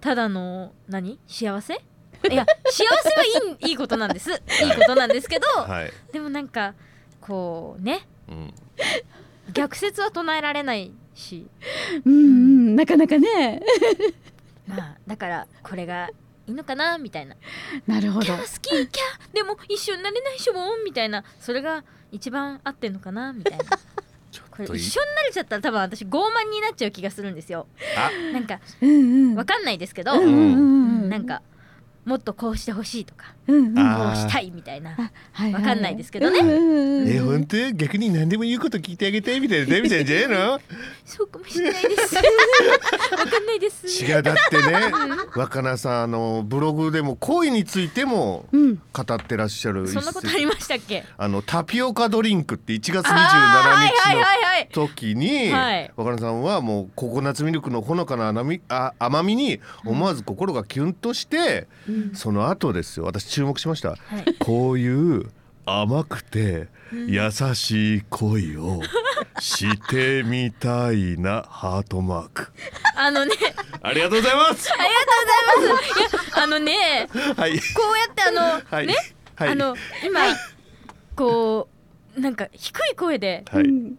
[0.00, 1.18] ただの何？
[1.26, 1.74] 幸せ？
[1.74, 4.30] いや幸せはいいいいことなんです。
[4.62, 6.74] いいことなんですけどはい、でもなんか
[7.20, 8.54] こうねうん、
[9.52, 11.48] 逆説は唱えられないし。
[12.04, 12.76] うんうん。
[12.76, 13.60] なかなかね。
[14.66, 16.10] まあだからこれが
[16.46, 17.36] いいのかなみたいな。
[17.86, 18.26] なるほど。
[18.26, 21.24] キャー好きキャーでも一緒になれないしょみたいな。
[21.40, 23.64] それが一番合ってんのかなみたいな。
[24.50, 27.66] これ一緒になれちゃったら多分私傲慢になっちゃう気がするんですよ。
[27.96, 28.10] あ。
[28.32, 29.34] なんかうんうん。
[29.34, 30.36] わかんないですけど、うんうんう
[31.06, 31.08] ん。
[31.08, 31.42] なんか
[32.04, 33.78] もっとこうしてほしいとかうんうん。
[33.78, 34.90] あこうしたいみたいな。
[34.90, 36.40] はいはいわかんないですけどね。
[36.40, 37.72] うんうんうんえ本当？
[37.72, 39.66] 逆に何でも言うこと聞いてあげてみたいな。
[39.66, 40.60] デビちゃんじゃないの？
[41.04, 42.14] そうかもしれないです。
[42.16, 42.22] わ
[43.26, 43.86] かんないです。
[44.04, 44.22] 違う。
[44.22, 44.90] だってね
[45.36, 48.78] 若菜さんあのブログでも恋についてもうん。
[48.92, 51.04] 語ってらっしゃるそんなことありましたっけ？
[51.16, 55.90] あのタピオカドリンクって1月27あーはい日のはいはいはい時に、はい。
[55.96, 61.66] 若菜さんはもうココナッツミルクのほのかな甘みあ甘みに思わず心がキュンとして、
[62.14, 63.04] その後ですよ。
[63.04, 64.34] 私注目しました、はい。
[64.38, 65.30] こういう
[65.64, 68.80] 甘くて優しい恋を
[69.38, 72.52] してみたいなハートマーク。
[72.96, 73.32] あのね。
[73.80, 74.72] ありがとうございます。
[74.72, 74.88] ありが
[75.56, 76.00] とうございます。
[76.00, 77.08] いやあのね。
[77.36, 77.58] はい。
[77.58, 78.86] こうやってあの、はい。
[78.86, 78.94] ね、
[79.36, 79.48] はい。
[79.50, 80.20] あの今
[81.14, 81.68] こ
[82.16, 83.44] うなんか低い声で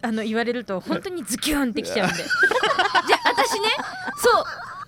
[0.02, 2.16] あの言われると本当にズキュンってきちゃうんで。
[2.22, 3.68] じゃあ私ね。
[4.16, 4.44] そう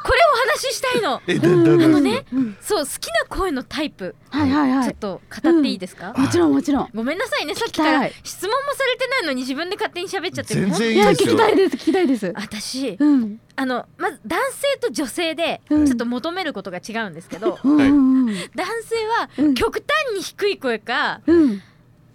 [0.07, 1.15] これをお話ししたいの。
[1.17, 2.57] あのねうん。
[2.61, 4.15] そう好きな声のタイプ。
[4.31, 4.85] はいはいはい。
[4.85, 6.89] ちょっと語っていいですか、もちろんもちろん。
[6.95, 8.09] ごめんなさいねさっきから。
[8.23, 11.35] 質問もされてないのに自分で勝手に喋っちゃって全然いや聞いいですよ。
[11.35, 12.33] きたいです聞きたいです。
[12.37, 13.41] 私うん。
[13.57, 15.89] あのまず男性と女性でちうん。
[15.89, 19.55] ょっと求めることが違うんですけど、男性はうん。
[19.55, 21.63] 極端に低い声かうん。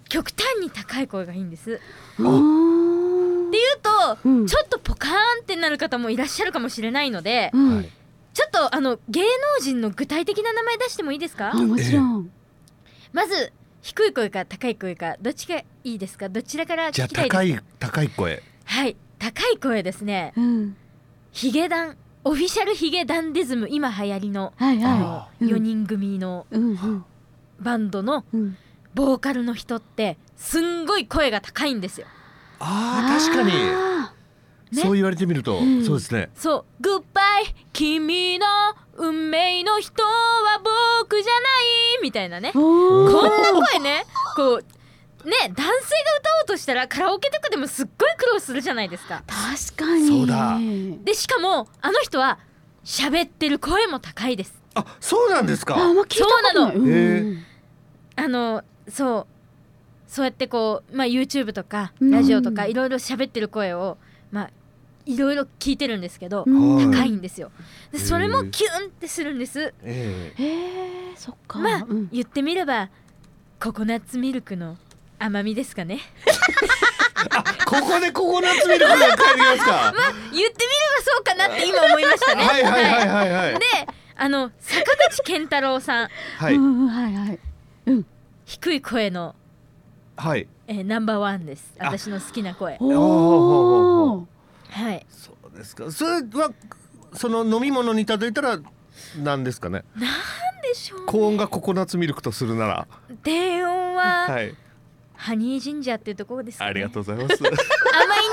[0.08, 1.80] 極端に高い声がいいんです。
[2.20, 2.24] あ
[3.82, 4.46] と、うん。
[4.48, 7.76] ちょっとポカーンってなる方もいらっしゃるかもしれないので、うん。
[7.78, 7.90] はい
[8.34, 9.28] ちょっとあの芸能
[9.62, 11.52] 人の具体的な名前出してもいいですか？
[11.54, 12.32] あもちろん。
[13.12, 16.30] まず低い声か高い声かどっちがいいですか？
[16.30, 18.44] どちらからじゃあ聞きたいです高い高い声。
[18.64, 18.96] はい。
[19.20, 20.32] 高い声ですね。
[20.38, 20.78] うん。
[21.34, 21.98] ヒゲダン。
[22.24, 25.64] オフィシャルヒゲダンディズム今流行りのはいあのは4いうん。
[25.64, 27.06] 人組のうんうん。
[27.60, 28.58] バンドのうん。
[28.94, 32.08] ボーカルの人ってすんごい声が高いんですよ
[32.64, 33.52] あー確かに。
[34.74, 35.84] そう言われてみると、うん。
[35.86, 36.30] そうですね。
[36.34, 38.46] そう「グッバイ君の
[38.96, 40.62] 運命の人は
[41.00, 41.40] 僕じゃな
[41.98, 42.52] い」みたいなね。
[42.54, 43.12] こんな
[43.52, 49.24] 声ねこうね男性が歌おうとしたらカラオケとかでもすっごい苦労するじゃないですか。
[49.28, 50.08] 確かに。
[50.08, 50.58] そうだ。
[51.04, 52.40] でしかもあの人は
[52.86, 54.54] 喋ってる声も高いです。
[54.74, 55.76] あそうなんですか。
[55.76, 56.74] あんま聞いたことない。
[56.76, 56.96] そうなの。
[56.96, 57.44] うん。
[58.16, 59.28] あのそう
[60.12, 62.12] そうやってこう、まあ、YouTube とかうん。
[62.12, 63.98] ラジオとかいろいろ喋ってる声を
[64.30, 64.50] まあ
[65.06, 66.92] いろいろ聞いてるんですけど、うん。
[66.92, 67.50] 高いんですよ。
[67.94, 69.74] でそれもへえキュンってするんです。
[69.84, 70.44] ええ。
[70.44, 71.60] へえそっか。
[71.60, 72.10] まあ、うん。
[72.12, 72.90] 言ってみれば
[73.62, 74.76] ココナッツミルクの
[75.18, 76.00] 甘みですかね。
[77.66, 79.16] ここでココナッツミルクが帰りま
[79.56, 79.94] すか？
[80.32, 80.50] 言ってみれば
[81.06, 82.44] そうかなって今思いましたね。
[82.44, 83.54] はいはいはいはいはい。
[83.54, 83.60] で
[84.18, 86.10] あの坂口健太郎さん。
[86.38, 86.56] はい。
[86.56, 87.40] うんうんはいはい。
[88.46, 89.36] 低い声の、
[90.22, 90.48] はい。
[90.68, 91.74] えーナンバーワンです。
[91.80, 91.86] あ。
[91.88, 92.78] 私の好きな声。
[92.80, 94.28] お
[94.70, 95.04] はい。
[95.10, 95.92] そうですか。
[95.92, 96.52] それは
[97.14, 98.60] その飲み物に例えたら
[99.18, 99.84] 何ですかね？
[100.62, 102.88] でしょう高温がココナッツミルクとするなら。
[103.24, 104.54] 低音は、はい
[105.22, 106.70] ハニージンジャーっていうところですかね。
[106.72, 107.44] ありがとうございます。
[107.44, 107.56] 甘いん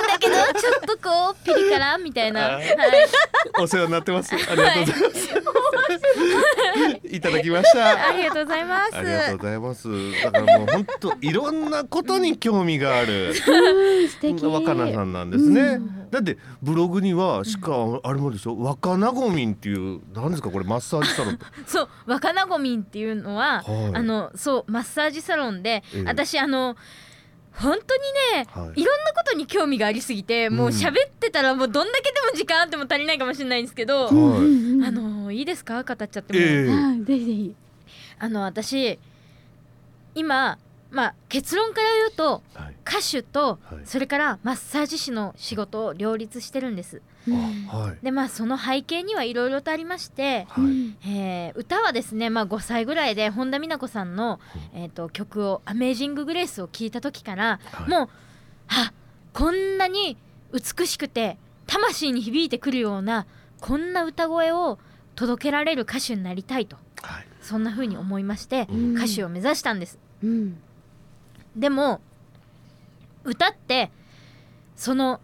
[0.09, 2.64] だけどちょっとこうピリ辛みたいな、あはい、
[3.61, 4.35] お世話になってます。
[4.35, 5.11] ありがとうございま
[7.03, 8.09] す、い、ただきました。
[8.09, 8.96] ありがとうございます。
[8.96, 9.88] ありがとうございます。
[10.22, 13.29] だからもう本当いろんなことに興味がある。
[13.29, 14.09] うん。
[14.09, 14.46] 素敵。
[14.46, 18.59] 若菜さんなんですね、うんだってブログにはしかあれもでしょ？
[18.59, 21.44] 若菜ごみんっていう何ですかこれマッサージサロンって。
[21.66, 23.97] そう若菜ごみんっていうのは、はい。
[23.97, 26.05] あのそうマッサージサロンで、ええ。
[26.05, 26.77] 私あの
[27.53, 28.03] 本当に
[28.37, 28.81] ね、はい。
[28.81, 34.14] い、ろんなことに興味がありすぎてもう喋ってたらもうどんだけでも時間あっても足りないかもしれないんですけど、はい。
[34.87, 35.83] あのいいですか？
[35.83, 37.55] 語っちゃっても、ぜひぜひ。
[38.21, 38.99] あの私
[40.14, 40.59] 今
[40.90, 43.81] まあ結論から言うとはい歌手とはい。
[43.85, 47.03] それからマッサージ師の仕事を両立してるんです。
[47.68, 48.05] はい。
[48.05, 50.96] でまあその背景にはいろいろとありまして、はいうん。
[51.07, 54.40] えー歌はですね、まあ、5歳ぐらいで本田美奈子さんの、
[54.72, 57.90] えー、と曲を「アメージング・グレース」を聴いた時から、はい。
[57.90, 58.09] もう
[58.68, 58.92] あ
[59.33, 60.16] こんなに
[60.53, 63.27] 美しくて魂に響いてくるような
[63.61, 64.79] こんな歌声を
[65.14, 67.27] 届けられる歌手になりたいとはい。
[67.40, 68.96] そんな風に思いまして、うん。
[68.96, 69.98] 歌手を目指したんです。
[70.22, 70.59] うん。
[71.57, 72.01] でも
[73.29, 73.91] 歌って
[74.77, 75.21] その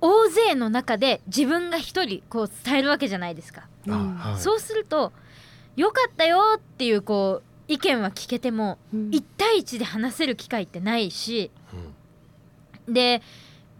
[0.00, 3.68] 大勢の中で自分が一人こう伝えるわけじゃないですか。
[3.88, 4.14] あうん。
[4.16, 4.40] はい。
[4.40, 5.12] そうすると
[5.76, 9.10] 「よかったよ」っていうこう意見は聞けてもうん。
[9.10, 11.50] 1対1で話せる機会ってないし
[12.88, 12.94] うん。
[12.94, 13.22] で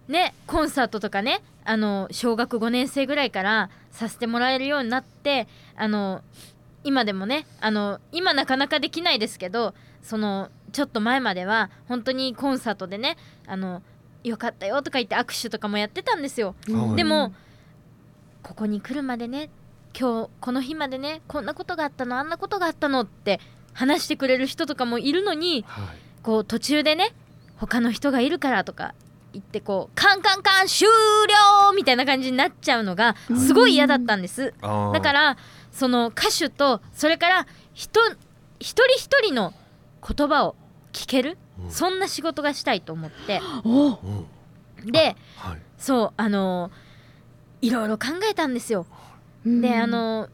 [0.08, 6.22] ねコンサートとかねあの小学5年生ぐらいからさせてもらえるようになってあの
[6.84, 13.82] 今でもねあの今なかなかできないですけどそのちょっと前までは本当にコンサートでねあの
[14.24, 16.54] よかったよとか言って握手とかもやってたんですよ。
[16.70, 16.96] はい。
[16.96, 17.34] でも
[18.42, 19.50] ここに来るまでね
[19.98, 23.40] 今日この日までねこんなことがあったのあんなことがあったのって
[23.72, 25.96] 話してくれる人とかもいるのにはい。
[26.22, 27.14] こう途中でね
[27.56, 28.94] 他の人がいるからとか
[29.32, 34.54] 言ってこうカンカンカン終了みたいな感じになっちゃうのがすごい嫌だったんです。
[34.60, 35.36] だから
[35.72, 38.00] その歌手とそれから人
[38.60, 39.52] 一人一人の
[40.06, 40.54] 言葉を
[40.92, 41.38] 聞けるうん
[41.70, 43.40] そんな仕事がしたいと思って。
[44.84, 45.58] ではい。
[45.78, 46.70] そうあの
[47.60, 48.86] いろいろ考えたんですよ。
[49.44, 49.60] うん。
[49.60, 50.28] であの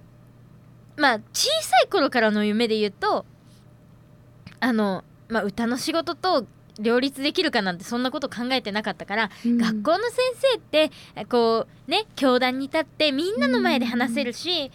[0.96, 3.26] まあ小さい頃からの夢で言うと
[4.60, 6.46] あの、まあ、歌の仕事と
[6.80, 9.58] 両立できるかなんてそんなこと考えてなかったから、うん。
[9.58, 10.90] 学校の先生って
[11.28, 14.70] こうね教壇に立ってみんなの前で話せるし、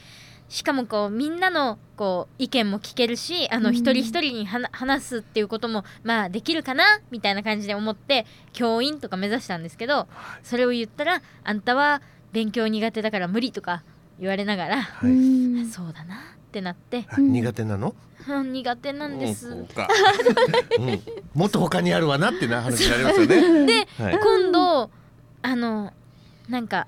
[0.54, 3.76] しかもこうみんなのこう意見も聞けるしあのうん。
[3.76, 6.84] 一人一人にはな話すっていうこともまあできるかな？
[7.10, 10.08] みたいな感じで思って教員とか目指したんですけど
[10.44, 13.82] それを言ったら「あんたは勉強苦手だから無理」とか
[14.20, 15.10] 言われながらはい。
[15.10, 15.14] う
[15.62, 15.66] ん。
[15.72, 16.18] そうだなっ
[16.52, 17.02] てなって。
[17.08, 17.24] はい。
[17.24, 17.96] 苦手なの？
[18.30, 19.50] うん苦手なんです。
[19.50, 19.88] うんそうか。
[20.78, 21.02] うん。
[21.34, 23.66] もっと他にあるわなってな話になりますよね。
[23.66, 24.20] ではい。
[24.20, 24.92] 今度
[25.42, 25.92] あの
[26.48, 26.86] なんか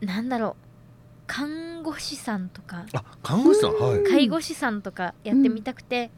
[0.00, 0.67] なんだろう
[1.28, 2.86] 看護師さんとか。
[2.92, 4.02] あ看護師さんはい。
[4.02, 6.10] 介護士さんとかやってみたくて、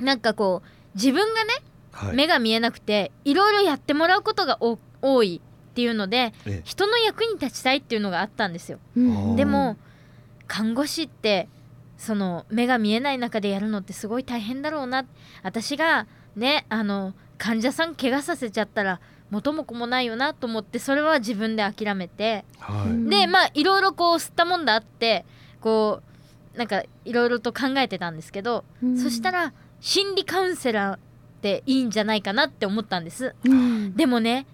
[0.00, 1.50] なんかこう自分がね
[1.90, 2.16] はい。
[2.16, 6.62] 目が見えなくていろいろやってもらうことがお多いっていうのでええ。
[6.64, 8.78] 人の役に立ちたいっていうのがあったんですよ。
[8.96, 9.36] うん。
[9.36, 9.76] でも
[10.46, 11.48] 看護師って
[11.96, 15.06] その目が見えない中でやるのってすごい大変だろうな。
[15.42, 22.88] 私がねあの患者さん怪我させちゃったら元も子もないよなと思ってそれは自分で諦めて、はい。
[22.88, 23.08] うん。
[23.08, 25.24] でまあいろいろこう吸ったもんだあって
[25.60, 26.02] こ
[26.54, 28.98] うなんかいろいろと考えてたんですけど、うん。
[28.98, 30.98] そしたら心理カウンセラーっ
[31.42, 33.34] ていいんじゃないかなって思ったんです。
[33.44, 33.96] うん。
[33.96, 34.46] でもね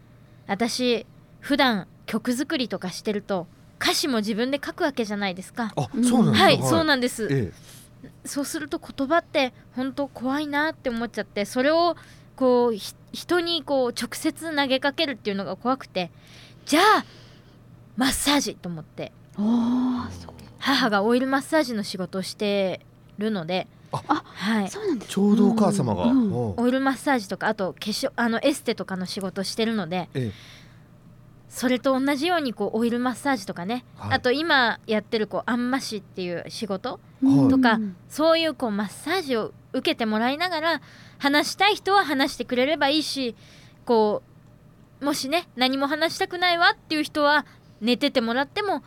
[0.46, 1.06] 私
[1.40, 3.46] 普段曲作りとかしてると
[3.80, 5.72] 歌詞も自分で書くわけじゃないですか。
[5.76, 6.44] あそうなんですか。
[6.44, 7.28] はい、そうなんです。
[7.30, 7.52] え。
[8.24, 11.96] そうすると言葉って本当怖いなって思っちゃってそれを
[12.40, 16.10] こうひ人にこう直接投げかけるっていうのが怖くて
[16.64, 17.04] じゃあ
[17.98, 22.80] マッサージと思っておーそう母がオイルマッサージの仕事をして
[23.18, 24.68] るのであはい。
[24.70, 26.62] そうなんですちょうどお母様が、うんおう。
[26.62, 30.32] オイルマッサージとかあと化粧あのエステとかの仕事をしてるのでえ
[31.50, 34.12] それと同じようにこうオイルマッサージとかね、はい。
[34.14, 37.48] あと今やってるこうあんましっていう仕事はい。
[37.50, 40.80] とかそういうこうマッサージを受けてもらいながら
[41.20, 43.36] 話したい人は話してくれればいいし
[43.84, 44.22] こ
[45.00, 47.46] うもしね何も話したくないわっていう人は
[47.80, 48.82] 寝ててもらっても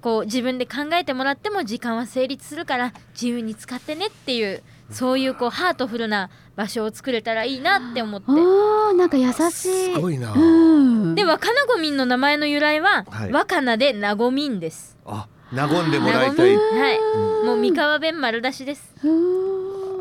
[0.00, 8.26] こう自分で考えてもらっても時間は成立するから自由に使ってねっていうそういうこうハートフルな場所を作れたらいいなって思って。
[8.28, 9.94] あーなんか優しい。
[9.94, 11.14] すごいな、うん。
[11.14, 13.32] で若菜ごみんの名前の由来は、はい。
[13.32, 14.96] 若菜でなごみんです。
[15.06, 16.56] あ和んでもらいたい。
[16.56, 18.94] はい、もう三河弁丸出しです。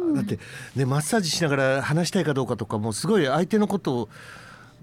[0.09, 0.39] うんだって
[0.75, 4.09] ねマッサージしながら話したいかどうかとかもすごい相手のことを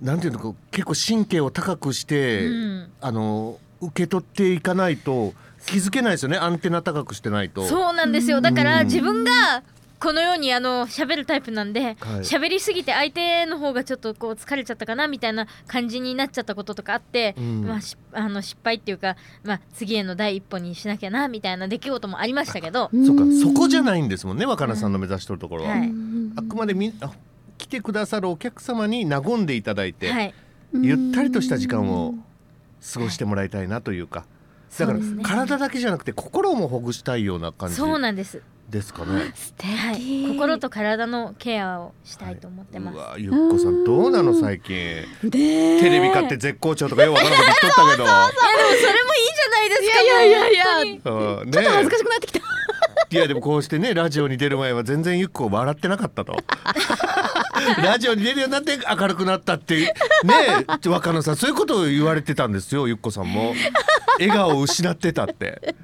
[0.03, 5.35] なんていうのか結構神経を高くして、うんあの受け取っていかないと
[5.67, 7.67] 気づけないですよねアンテナ高くしてないと。
[7.67, 8.41] そうなんですよ。
[8.41, 9.63] だからうん自分が
[9.99, 11.95] このようにあの喋るタイプなんではい。
[12.21, 17.65] 喋、りすぎて相手の方がちょっとこう疲れちゃったかなみたいな感じになっちゃったこととかあって、うん。
[17.65, 23.25] まあしあの失敗っていうか、まあ、次への第一歩にしなきゃなみたいな出来事もありましたけど、そうか。
[23.43, 25.71] そこじゃないんですもんね若菜さんの目指してるところは。
[25.71, 25.91] はい。
[26.37, 27.13] あくまでみあ
[27.59, 30.35] 来てくださるお客様に和んでいただいて、はい、
[30.75, 32.15] ゆったりとした時間を
[32.93, 34.27] 過ごしてもらいたいなというか。
[34.79, 37.77] だから体だけじゃなくて心もほぐしたいような感じ。
[37.77, 38.43] そうなんです。
[38.69, 39.33] ですかね。
[39.35, 42.95] 素敵、はい、心と体のケアをしたいと思ってます。
[42.97, 44.75] うわゆっこさんどうなの最近。
[45.23, 48.05] でテレビ買って絶好調とかよくわからんこと言っとったけど。
[48.05, 50.03] いやでもそれもいいじゃないですか。
[50.03, 50.83] いやいやいや。
[50.83, 52.41] いちょっと恥ずかしくなってきた。
[53.09, 56.37] いやでもこうしてねラジオに出る前は全然ゆっこ笑ってなかったと。
[57.83, 63.55] ラジオに出るようになって明るくなったってね若野さんそういうことを言われてたんですよゆっこさんも。
[64.19, 65.75] 笑顔を失ってたって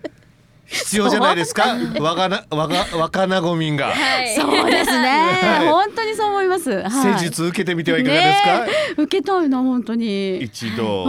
[0.72, 1.76] 必要じゃないですか？
[2.00, 4.34] 若な若若なごみんが、はい。
[4.34, 5.08] そうですね、
[5.42, 5.68] はい。
[5.68, 9.02] 本当にそう思います、はい、施術受けてみてはいかがですか、ねえ。
[9.02, 10.38] 受けたいな本当に。
[10.42, 11.04] 一度。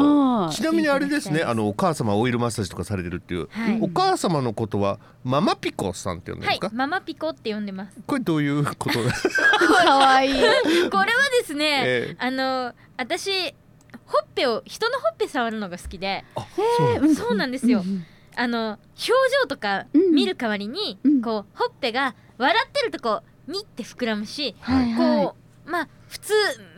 [0.46, 0.56] はい。
[0.56, 3.78] ちなみにあれですねあのお母様オイルマッサージとかされてるっていう、はい。
[3.82, 6.60] お母様のことはママピコさんって呼んでるんはい。
[6.60, 7.92] ですか、、ママピコって呼んでます。
[8.06, 9.00] これどういうこと？
[9.86, 10.34] 可愛いい。
[10.36, 10.50] これ
[10.90, 10.90] は
[11.40, 12.16] ですね、ええ。
[12.20, 13.54] あの私
[14.06, 17.80] ほっぺを人のほっぺ触るのが好きで、あそうなんだそうなんですよ。
[17.80, 20.14] んあの表情とかうん。
[20.14, 21.22] 見る代わりに、うん。
[21.22, 25.26] こうほっぺが笑ってるとこうにって膨らむし、はいはい。
[25.26, 25.36] こ
[25.68, 26.34] うまあ普通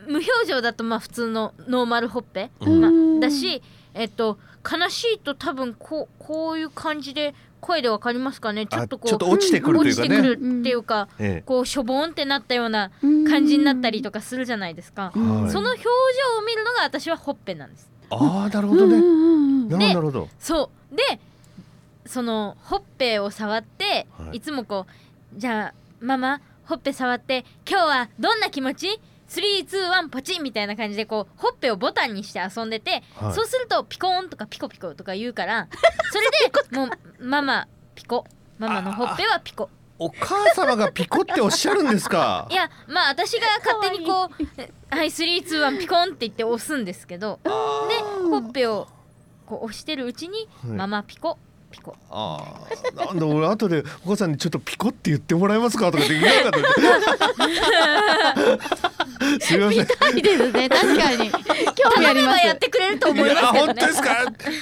[0.06, 2.80] 無表情だとまあ普通のノーマルほっぺ、うん。
[2.80, 3.62] まうんあ、だし
[3.94, 4.38] えっと
[4.68, 8.66] 悲しいと多分こうこういう感じで声でわかりますかね？
[8.66, 9.94] ちょっとこう落ちてくるっ
[10.62, 12.90] ていうか、えこうしょぼんってなったような
[13.28, 15.88] 感じになったりとかするじゃないですか、その表情
[16.38, 17.90] を見るのが私はほっぺなんです。
[18.10, 18.98] ああなるほどね、
[19.68, 20.28] なるほど。
[20.38, 20.96] そう。
[20.96, 21.02] で
[22.06, 24.36] そのほっぺを触って、はい。
[24.38, 24.86] い、つもこ
[25.36, 33.34] うじゃあママほっぺ触って今日はどんな気持ち？321ポチンみたいな感じでこうほっぺをボタンにして遊んでて、はい。
[33.34, 35.68] そうするとピコーンとかピコピコとか言うから
[36.12, 36.30] それ
[36.70, 38.24] でもうママピコ。
[38.58, 39.68] ママのほっぺはピコ。
[39.98, 42.46] お母様がピコっておっしゃるんですか？
[42.52, 44.14] いやまあ私が勝手にこう
[44.94, 48.88] 「はい321ピコン」って言って押すんですけどでほっぺを
[49.46, 50.70] こう押してるうちにはい。
[50.72, 51.38] ママピコ
[51.76, 51.94] ピコ。
[52.10, 52.38] あ
[52.98, 56.62] あなんだ俺後でお母さんにちょっとピコって言ってもらえますかとかって言えなかっ
[59.38, 59.86] たすみません
[60.16, 60.68] いいですね。
[60.68, 61.30] 確かに。
[61.74, 62.46] 興味あります。
[62.46, 64.16] やってくれると思いますやけどね本当ですか？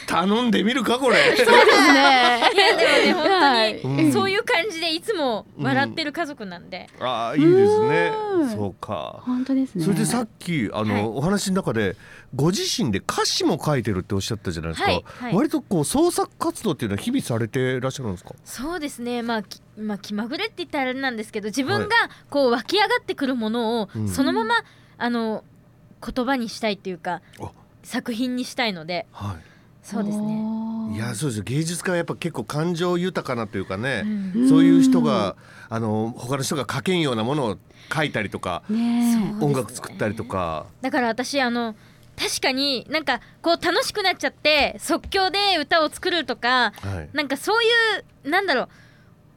[0.07, 0.98] 頼んでみるか？
[0.98, 2.42] これそうですね。
[2.55, 8.12] いやでもね本当に、そういう感じでいつも笑ってる家族なんで、ああいいですね。
[8.35, 8.50] うん。
[8.50, 9.22] そうか。
[9.24, 9.85] 本当ですね。
[9.85, 11.03] それでさっきあの、はい。
[11.05, 11.96] お話の中で
[12.35, 15.35] ご自身で歌詞も書いてるっておっしゃったじゃないですか、はいはい。
[15.35, 18.35] 割とこう創作活動っていうのは日々されてらっしゃるんですか？
[18.44, 19.23] そうですね。
[19.23, 21.88] まあきまあ気まぐれって言ったらあれなんですけど自分が
[22.31, 24.09] こう湧き上がってくるものをうん。
[24.09, 24.55] そのまま、
[24.99, 25.44] あの
[26.05, 27.51] 言葉にしたいっていうかあ。
[27.83, 29.07] 作品にしたいので。
[29.12, 29.37] は
[29.83, 30.92] そうですね。
[30.92, 31.44] いいやそうですよ。
[31.44, 34.03] 芸術家はやっぱ結構感情豊かなというかね、
[34.35, 34.49] うん。
[34.49, 35.37] そういう人が
[35.68, 37.59] あの他の人が書けんようなものを
[37.94, 39.37] 書いたりとか、ね。
[39.42, 40.66] 音楽作ったりとか。
[40.81, 41.75] だから私あの
[42.16, 47.16] 確かになんかこう楽しくなっちゃって即興で歌を作るとかはい。
[47.16, 47.66] なんかそうい
[48.24, 48.68] うなんだろう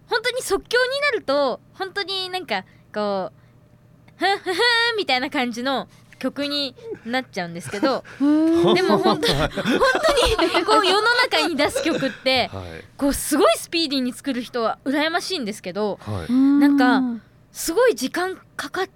[0.08, 2.64] 本当に即興になると本当になんか
[2.94, 4.56] こうふんふん
[4.98, 5.88] みたいな感じの
[6.20, 12.84] 曲になっちゃうんですけどでも本当本当にこう世の中に出す曲ってはい。
[12.98, 16.32] こうすごいスピーディーに作る人は羨ましいんですけどはい。
[16.32, 18.90] なんかすごい時間かかっ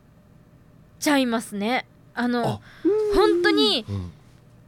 [0.99, 1.85] ちゃいますね。
[2.21, 2.59] あのあ
[3.15, 4.11] 本当にうん。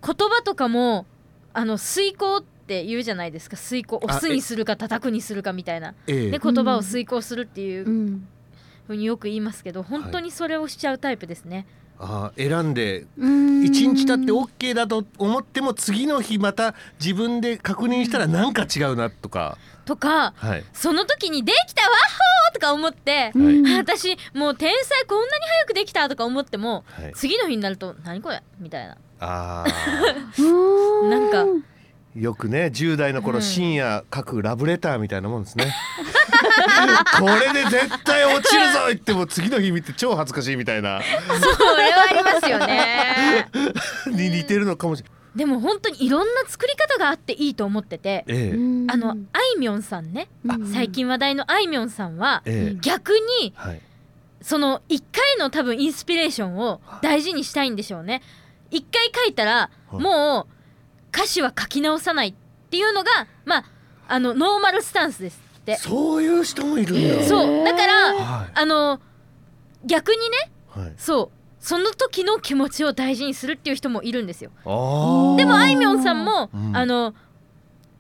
[0.06, 1.06] 言葉とかも
[1.54, 3.56] あの遂行って言うじゃないですか。
[3.56, 5.94] 遂行押すにするか叩くにするかみたいな。
[6.08, 6.32] ええ。
[6.32, 8.28] で言葉を遂行するっていううん。
[8.88, 11.66] ふうによく言いますけど本当にそれをしちゃうタイプですね。
[12.06, 23.62] あー選んでうん一日経って OK だと思っても次の日また自分で確認したらなんか違うなとか、とかはいその時に「できたわっほー!」とか思ってう。
[23.62, 29.64] んあ私もう天才こんなに早くできたとか思ってもはい、次の日になると「何これ?」みたいなあ
[30.38, 30.42] う
[31.06, 31.62] ん なんかー
[32.16, 35.74] よくね10代の頃、うん深夜書くラブレターみたいなもんですね
[37.20, 41.02] これで絶対落ちるぞ言っても次の日見て超恥ずかしいみたいな。
[41.02, 43.50] それはありますよね。
[44.08, 48.24] に似てるのかもしれない、でも本当にいろんな作り方があっていいと思ってて。
[48.28, 48.56] ええ。
[48.56, 48.92] うん。
[48.92, 50.30] あのあいみょんさんね。
[50.46, 50.74] うん。
[50.74, 52.78] 最近話題のあいみょんさんはええ。
[52.82, 53.82] 逆にはい。
[54.42, 58.22] その1回の多分インスピレーションを大事にしたいんでしょうね。
[58.72, 60.02] 1回書いたらはい。
[60.02, 60.54] もう
[61.16, 62.34] 歌詞は書き直さないっ
[62.70, 63.66] ていうのがまあ
[64.08, 65.78] あのノーマルスタンスですって。
[65.78, 67.64] そういう人もいるんだ、そう。
[67.64, 69.00] だからはあの
[69.86, 70.94] 逆にねいはい。
[70.98, 71.38] そう。
[71.60, 74.52] その時の気持ちを大事にするっていう人もいるんですよ。
[75.38, 76.76] でもあいみょんさんも、うん。
[76.76, 77.16] あの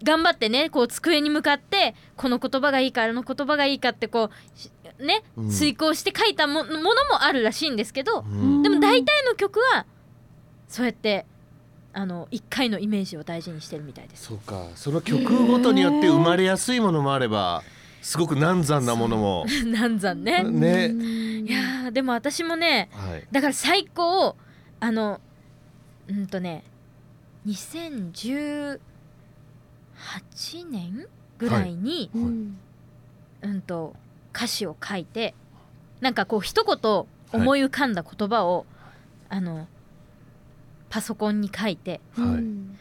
[0.04, 5.50] 頑張ってねこう机に向かってこの言葉がいいかあの言葉がいいかってこうしねうん。
[5.50, 8.62] 遂行して書いたもものもあるらしいんですけど、うん。
[8.64, 9.86] でも大体の曲は
[10.68, 11.26] そうやって
[11.94, 14.26] あの1回のイメージを大事にしてるみたいです。
[14.26, 14.68] そうか。
[14.76, 17.64] その曲ごとによって生まれやすいものもあれば
[18.02, 19.46] すごく難産なものも。
[19.66, 20.44] 難産ね。
[20.44, 20.88] ね。
[20.88, 23.28] いやーでも私もねはい。
[23.32, 24.36] だから最高
[24.80, 25.22] あの
[26.08, 26.64] うんとね
[27.48, 28.80] 2018
[30.70, 32.58] 年ぐらいに、うん
[33.42, 33.96] うんと
[34.34, 35.36] 歌詞を書いて
[36.02, 38.66] なんかこう一言思い浮かんだ言葉を、
[39.30, 39.68] あの
[40.94, 42.02] パソコンに書いて。
[42.16, 42.26] はい。
[42.26, 42.78] うん。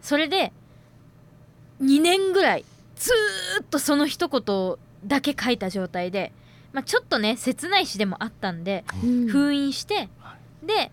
[0.00, 0.50] それで
[1.82, 2.64] 2年ぐらい
[2.96, 6.32] ずーっとその一言だけ書いた状態で、
[6.72, 9.28] まあ、ちょっとね切ない詩でもあったんでうん。
[9.28, 10.08] 封印して、
[10.64, 10.90] で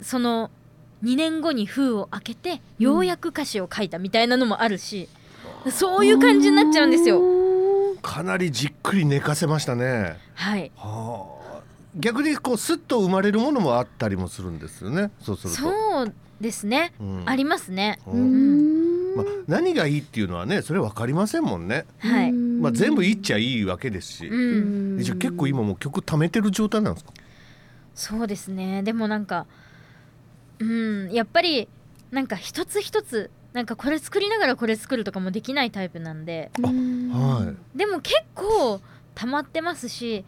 [0.00, 0.50] その
[1.02, 5.10] 2年後に封を開けてようやく歌詞を書いたみたいなのもあるし、
[5.70, 7.20] そういう感じになっちゃうんですよ。
[8.00, 10.16] かなりじっくり寝かせましたね。
[10.32, 10.72] はい。
[10.76, 11.43] はあ
[11.96, 15.10] 逆にこうスッと生まれるものもあったりもするんですよね。
[15.20, 15.60] そうすると。
[15.60, 17.22] そうですね、うん。
[17.26, 18.00] ありますね。
[18.06, 19.12] ううん。
[19.12, 27.12] んまあ、何がいいっていうのはねそれ分かりませんもんね、はい、まあ、全部いっちゃいいわけですし、うん、えじゃあ結構今もう曲貯めてる状態なんですか？
[27.94, 28.82] そうですね。
[28.82, 29.46] でもなんか
[30.58, 31.12] うん。
[31.12, 31.68] やっぱり
[32.10, 36.50] なんか一つ一つなんかこれ作りながらこれ作るとかもできないタイプなんで。
[36.60, 37.78] はい。
[37.78, 38.80] でも結構
[39.14, 40.24] 溜まってますし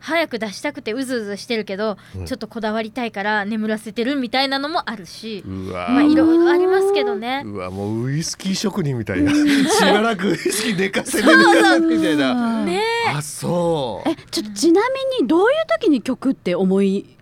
[0.00, 2.26] 早く出したくてうずうずしてるけど、うん。
[2.26, 5.88] ちょっとこだわりたいから眠らせてるみたいなのもあるし、うわ。
[5.88, 7.42] ーまあいろいろありますけどね。
[7.44, 9.32] うわもうウイスキー職人みたいな。
[9.32, 12.64] しばらくウイスキー寝かせてみたいな。
[12.64, 12.82] ね。
[13.14, 14.08] あそう。
[14.08, 15.46] えちょっとちなみにどういう
[15.80, 17.16] 時に曲って思い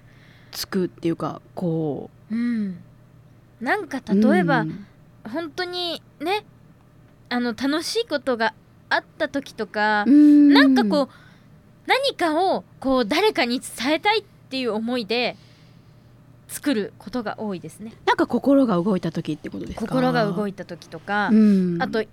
[0.53, 2.35] つくっていうかこう。
[2.35, 2.79] ん、
[3.61, 4.87] なんかう例えば、うん。
[5.29, 6.45] 本当にね
[7.29, 8.55] あの楽しいことが
[8.89, 10.53] あった時とか、うん。
[10.53, 11.28] なんかこう
[11.89, 15.37] 何かをこう誰かに伝えたいっていう思いで
[16.47, 17.95] 作ることが多いですね。
[18.07, 19.87] なんか心が動いた時ってことですか？
[19.87, 22.09] 心が動いいた時とか、うん、あと例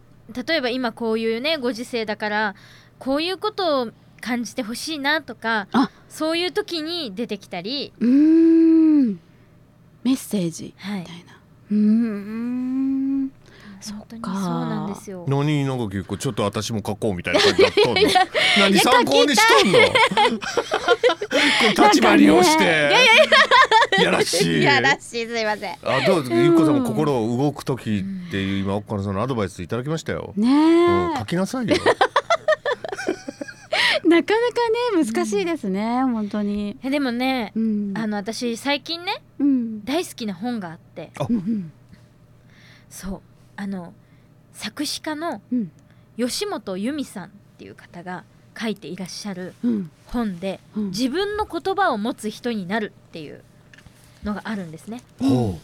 [0.55, 2.55] えば今こういうねご時世だから
[2.99, 5.91] こういうことを感じてほしいなとかあ。
[6.09, 9.19] そういう時に出てきたり、うーん。
[10.03, 11.39] メッセージはいみた、いな。
[11.71, 13.31] うーん
[13.93, 15.25] 本当にかそうなんですよ。
[15.27, 18.01] 何なんか結構ちょっと私も書こうみたいな感じだったんの
[18.59, 19.79] 何参考にしとんの？
[19.79, 19.85] こ
[21.77, 22.93] う立場利用して。
[24.01, 24.63] やらしい。
[24.63, 25.77] やらしいすいません。
[25.83, 31.75] あどうですかゆっこさんも心動く時っていう今奥からさんのアドバイスいただきましたよ、ねうん、え、書きなさいよ。
[34.05, 39.83] なかなかね難しいですね、本当に、えでもねうん、あの私最近ねうん。
[39.83, 41.11] 大好きな本があって。
[41.29, 41.71] うんうん。
[42.89, 43.21] そう
[43.55, 43.93] あの
[44.53, 45.71] 作詞家のうん。
[46.17, 48.23] 吉本由美さんっていう方が
[48.57, 49.91] 書いていらっしゃるうん。
[50.07, 50.85] 本でうん。
[50.91, 53.43] 自分の言葉を持つ人になるっていう
[54.23, 55.01] のがあるんですね。
[55.19, 55.59] ほ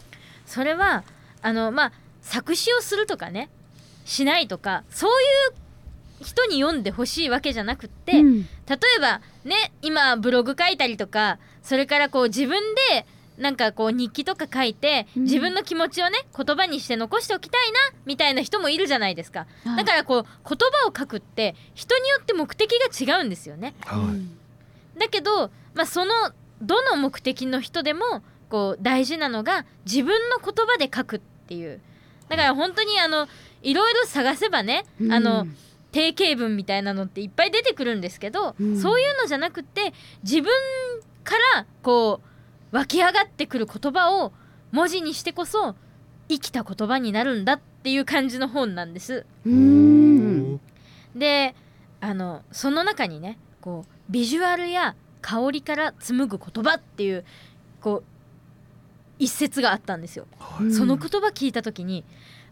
[0.46, 1.04] それは
[1.40, 3.48] あのまあ作詞をするとかね
[4.04, 5.14] しないとかそうい
[6.20, 8.42] う人に読んでほしいわけじゃなくって、うん。
[8.42, 13.06] 例えばね今ブログ書いたりとかそれからこう自分で
[13.42, 15.22] なんかこう日記とか書いてうん。
[15.24, 19.46] 自分の気持ちをね言葉にして残しておきたいなみたいな人もいるじゃないですか。
[19.64, 19.76] はい。
[19.76, 22.72] だからこう言葉を書くって人によって目的
[23.06, 23.74] が違うんですよね。
[23.84, 23.98] は
[24.96, 24.98] い。
[24.98, 26.12] だけど、まあ、その
[26.60, 31.80] どの目的の人でもこう大事なのが自分の言葉で書くっていう。
[32.28, 33.28] だから本当にあの
[33.62, 35.46] いろいろ探せばね、あの
[35.90, 38.80] 定型文みたいなのっていっぱい出てくるんですけど、うん。
[38.80, 40.50] そういうのじゃなくて自分
[41.24, 42.31] からこう
[42.72, 44.32] 湧き上がってくる言葉を
[44.72, 45.76] 文字にしてこそ
[46.28, 49.26] 生きた言葉になるんだっていう感じの本なんです。
[49.46, 50.60] うん
[51.14, 51.54] で
[52.00, 57.24] あのその中にねこうビジュアルや香りから紡ぐ言葉っていう
[57.80, 58.04] こう
[59.18, 60.26] 一節があったんですよ。
[60.60, 62.04] うんその言葉聞いた時に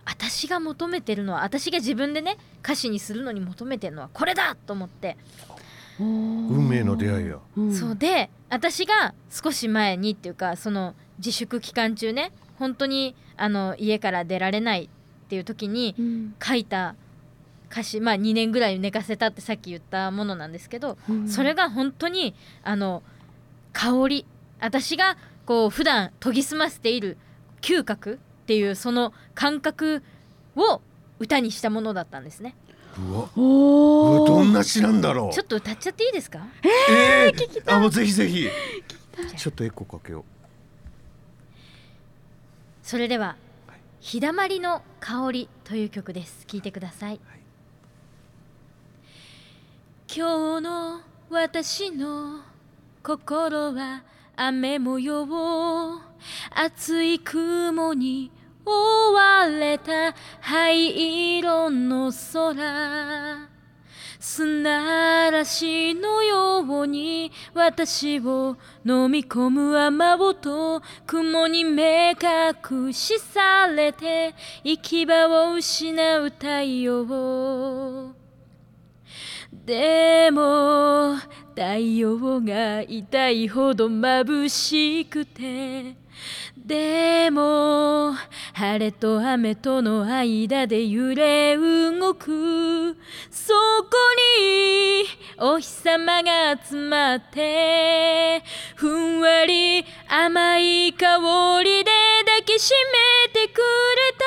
[0.04, 5.16] 私が求めてるのは私が自分でね歌詞にするのに求めてるのはこれだと思って、
[6.00, 7.38] 運運命の出会いや、
[7.72, 16.34] そうで私が少し前にっていうかその自粛期間中ね本当にあの家から出られないっていう時にうん。
[16.42, 16.94] 書いた
[17.70, 21.28] 歌詞まあ2年ぐらい寝かせたってさっき言ったものなんですけどうん。
[21.28, 23.02] それが本当にあの
[23.72, 24.26] 香り。
[24.60, 27.16] 私がこう普段研ぎ澄ませている
[27.62, 30.02] 嗅覚っていうその感覚
[30.54, 30.82] を
[31.18, 32.54] 歌にしたものだったんですね
[32.98, 33.28] うわ。
[33.36, 35.32] おどんな詩なんだろう。
[35.32, 36.46] ちょっと歌っちゃっていいですか？
[36.88, 38.48] えー、あもうぜひぜひ。
[39.36, 40.24] ちょっとエコーかけよ
[42.82, 43.36] それでは
[44.00, 46.46] 「日だまりの香り」という曲です。
[46.46, 47.20] 聴いてください、
[50.08, 52.40] 今日の私の
[53.02, 54.02] 心は
[54.36, 56.00] 雨模様。
[56.50, 58.30] 厚い雲に
[58.64, 63.48] 覆われた灰色の空
[64.22, 78.14] 砂嵐のように私を飲み込む雨音雲に目隠しされて行き場を失う太陽
[79.52, 81.16] でも
[81.54, 85.96] 太陽が痛いほど眩しくて
[86.70, 88.14] でも
[88.52, 92.96] 晴れと雨との間で揺れ動く。
[93.28, 93.96] そこ
[94.38, 95.04] に
[95.38, 98.44] お日様が集まって
[98.76, 101.18] ふんわり甘い香
[101.64, 101.90] りで
[102.24, 102.72] 抱きし
[103.24, 103.62] めてくれ
[104.16, 104.24] た。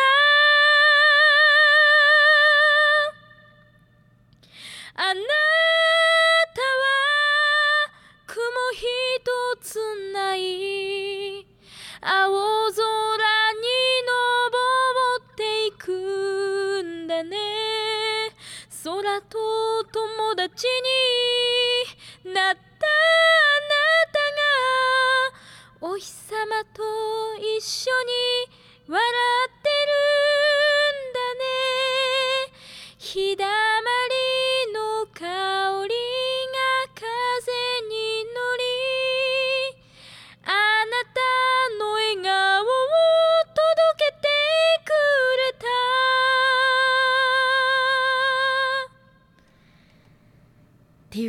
[4.95, 5.82] あなた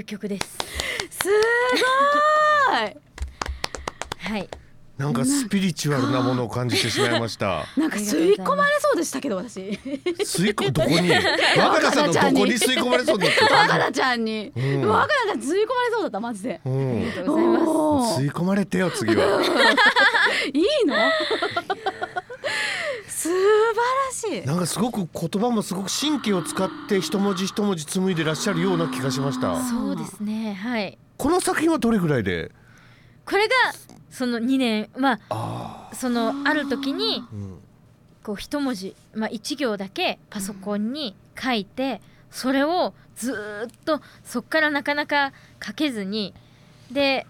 [0.05, 0.59] いう曲です。
[1.11, 1.28] す
[2.70, 2.96] ごい。
[4.18, 4.48] はい。
[4.96, 7.66] なんかスピリチュアルなものを感じてしまいました。
[7.76, 9.61] なんか吸い込まれそうでしたけど私。
[9.61, 11.11] 吸い込どこに
[11.59, 14.88] 若菜さんのどこに吸い込まれそうになって若菜ちゃんに、うん。
[14.88, 16.61] 若菜ちゃん吸い込まれそうだったマジで。
[16.64, 16.96] うん。
[16.96, 18.20] ありがとうございます。
[18.20, 19.42] 吸い込まれてよ次は。
[20.52, 20.94] いいの？
[24.43, 24.45] し。
[24.45, 29.61] いなんかすごく言葉もすごく神経を使って一文字一文字紡いでらっしゃるような気がしました。
[29.62, 30.55] そうですね。
[30.55, 30.99] はい。
[31.16, 32.51] この作品はどれぐらいで？
[33.24, 33.55] これが
[34.11, 37.22] その2年まああそのある時に
[38.22, 45.32] こう一文字、まあ、一行だけパソコンに書いてそれをずーっとそっからなかなか
[45.64, 46.35] 書けずに
[46.91, 47.26] で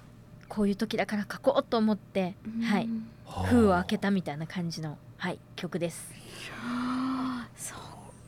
[0.49, 2.35] こういう時だから書こうと思って、
[2.65, 2.89] はい、
[3.47, 6.13] 封を開けたみたいな感じの、はい、曲です。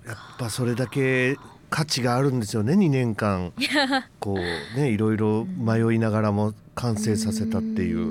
[0.06, 1.36] やっぱそれだけ
[1.68, 3.52] 価値があるんですよね2年間。
[4.20, 7.98] こうねいろいろ迷いながらも完成させたっていう。
[7.98, 8.02] う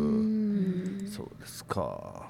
[1.03, 1.09] ん。
[1.09, 2.29] そうですか。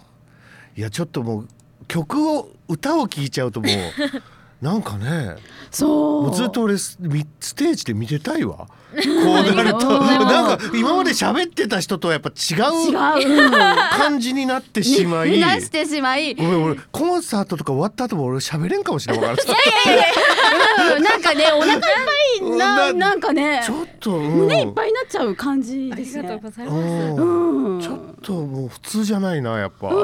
[0.77, 1.47] いやちょっともう
[1.87, 3.71] 曲を歌を聴いちゃうともう
[4.65, 5.35] なんかね
[5.69, 6.35] そう。
[6.35, 8.57] ずっと俺ステージで見てたいわ。
[8.57, 9.99] こうなると。
[10.01, 12.55] なんか今まで喋ってた人とはやっぱ違
[12.89, 12.93] う
[13.97, 15.39] 感じになってしまい。
[15.39, 20.95] なしてしまい、ごめん俺コンサートとか終わった後も俺喋れんかもしれないわからん。
[20.95, 21.03] うん。
[21.03, 21.89] なんかねお腹いっぱ
[22.45, 24.31] いななんかねちょっと、うん。
[24.31, 26.41] 胸いっぱいになっちゃう感じですね。
[26.59, 27.81] うんうん。
[27.81, 29.89] ちょっともう普通じゃないなやっぱ。
[29.89, 30.01] ねあ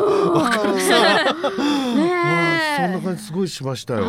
[2.77, 4.03] ーそんなえ感じすごいしましたよ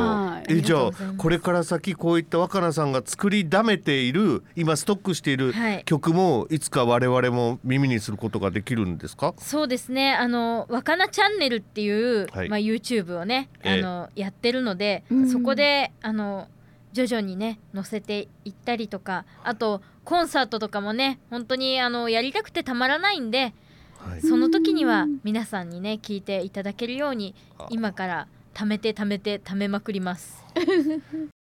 [0.48, 0.58] はい。
[0.58, 5.84] えじゃあこれから先こういった若菜さんが作りだめている今ストックしているはい。
[5.84, 9.34] 曲もいつか我々も耳にすることができるんですか？
[9.38, 10.14] そうですね。
[10.14, 12.48] あの若菜チャンネルっていう、はい。
[12.48, 13.80] まあ、YouTube をね、ええ。
[13.80, 15.28] あのやってるので、うん。
[15.30, 16.48] そこであの
[16.92, 23.54] 徐々にね載せていったりとかあとコンサートとかもね本当にあのやりたくてたまらないんで
[23.98, 24.20] はい。
[24.20, 27.66] その時には皆さんにね聞いていただけるようにあ。
[27.70, 30.44] 今から貯めて貯めて貯めまくります。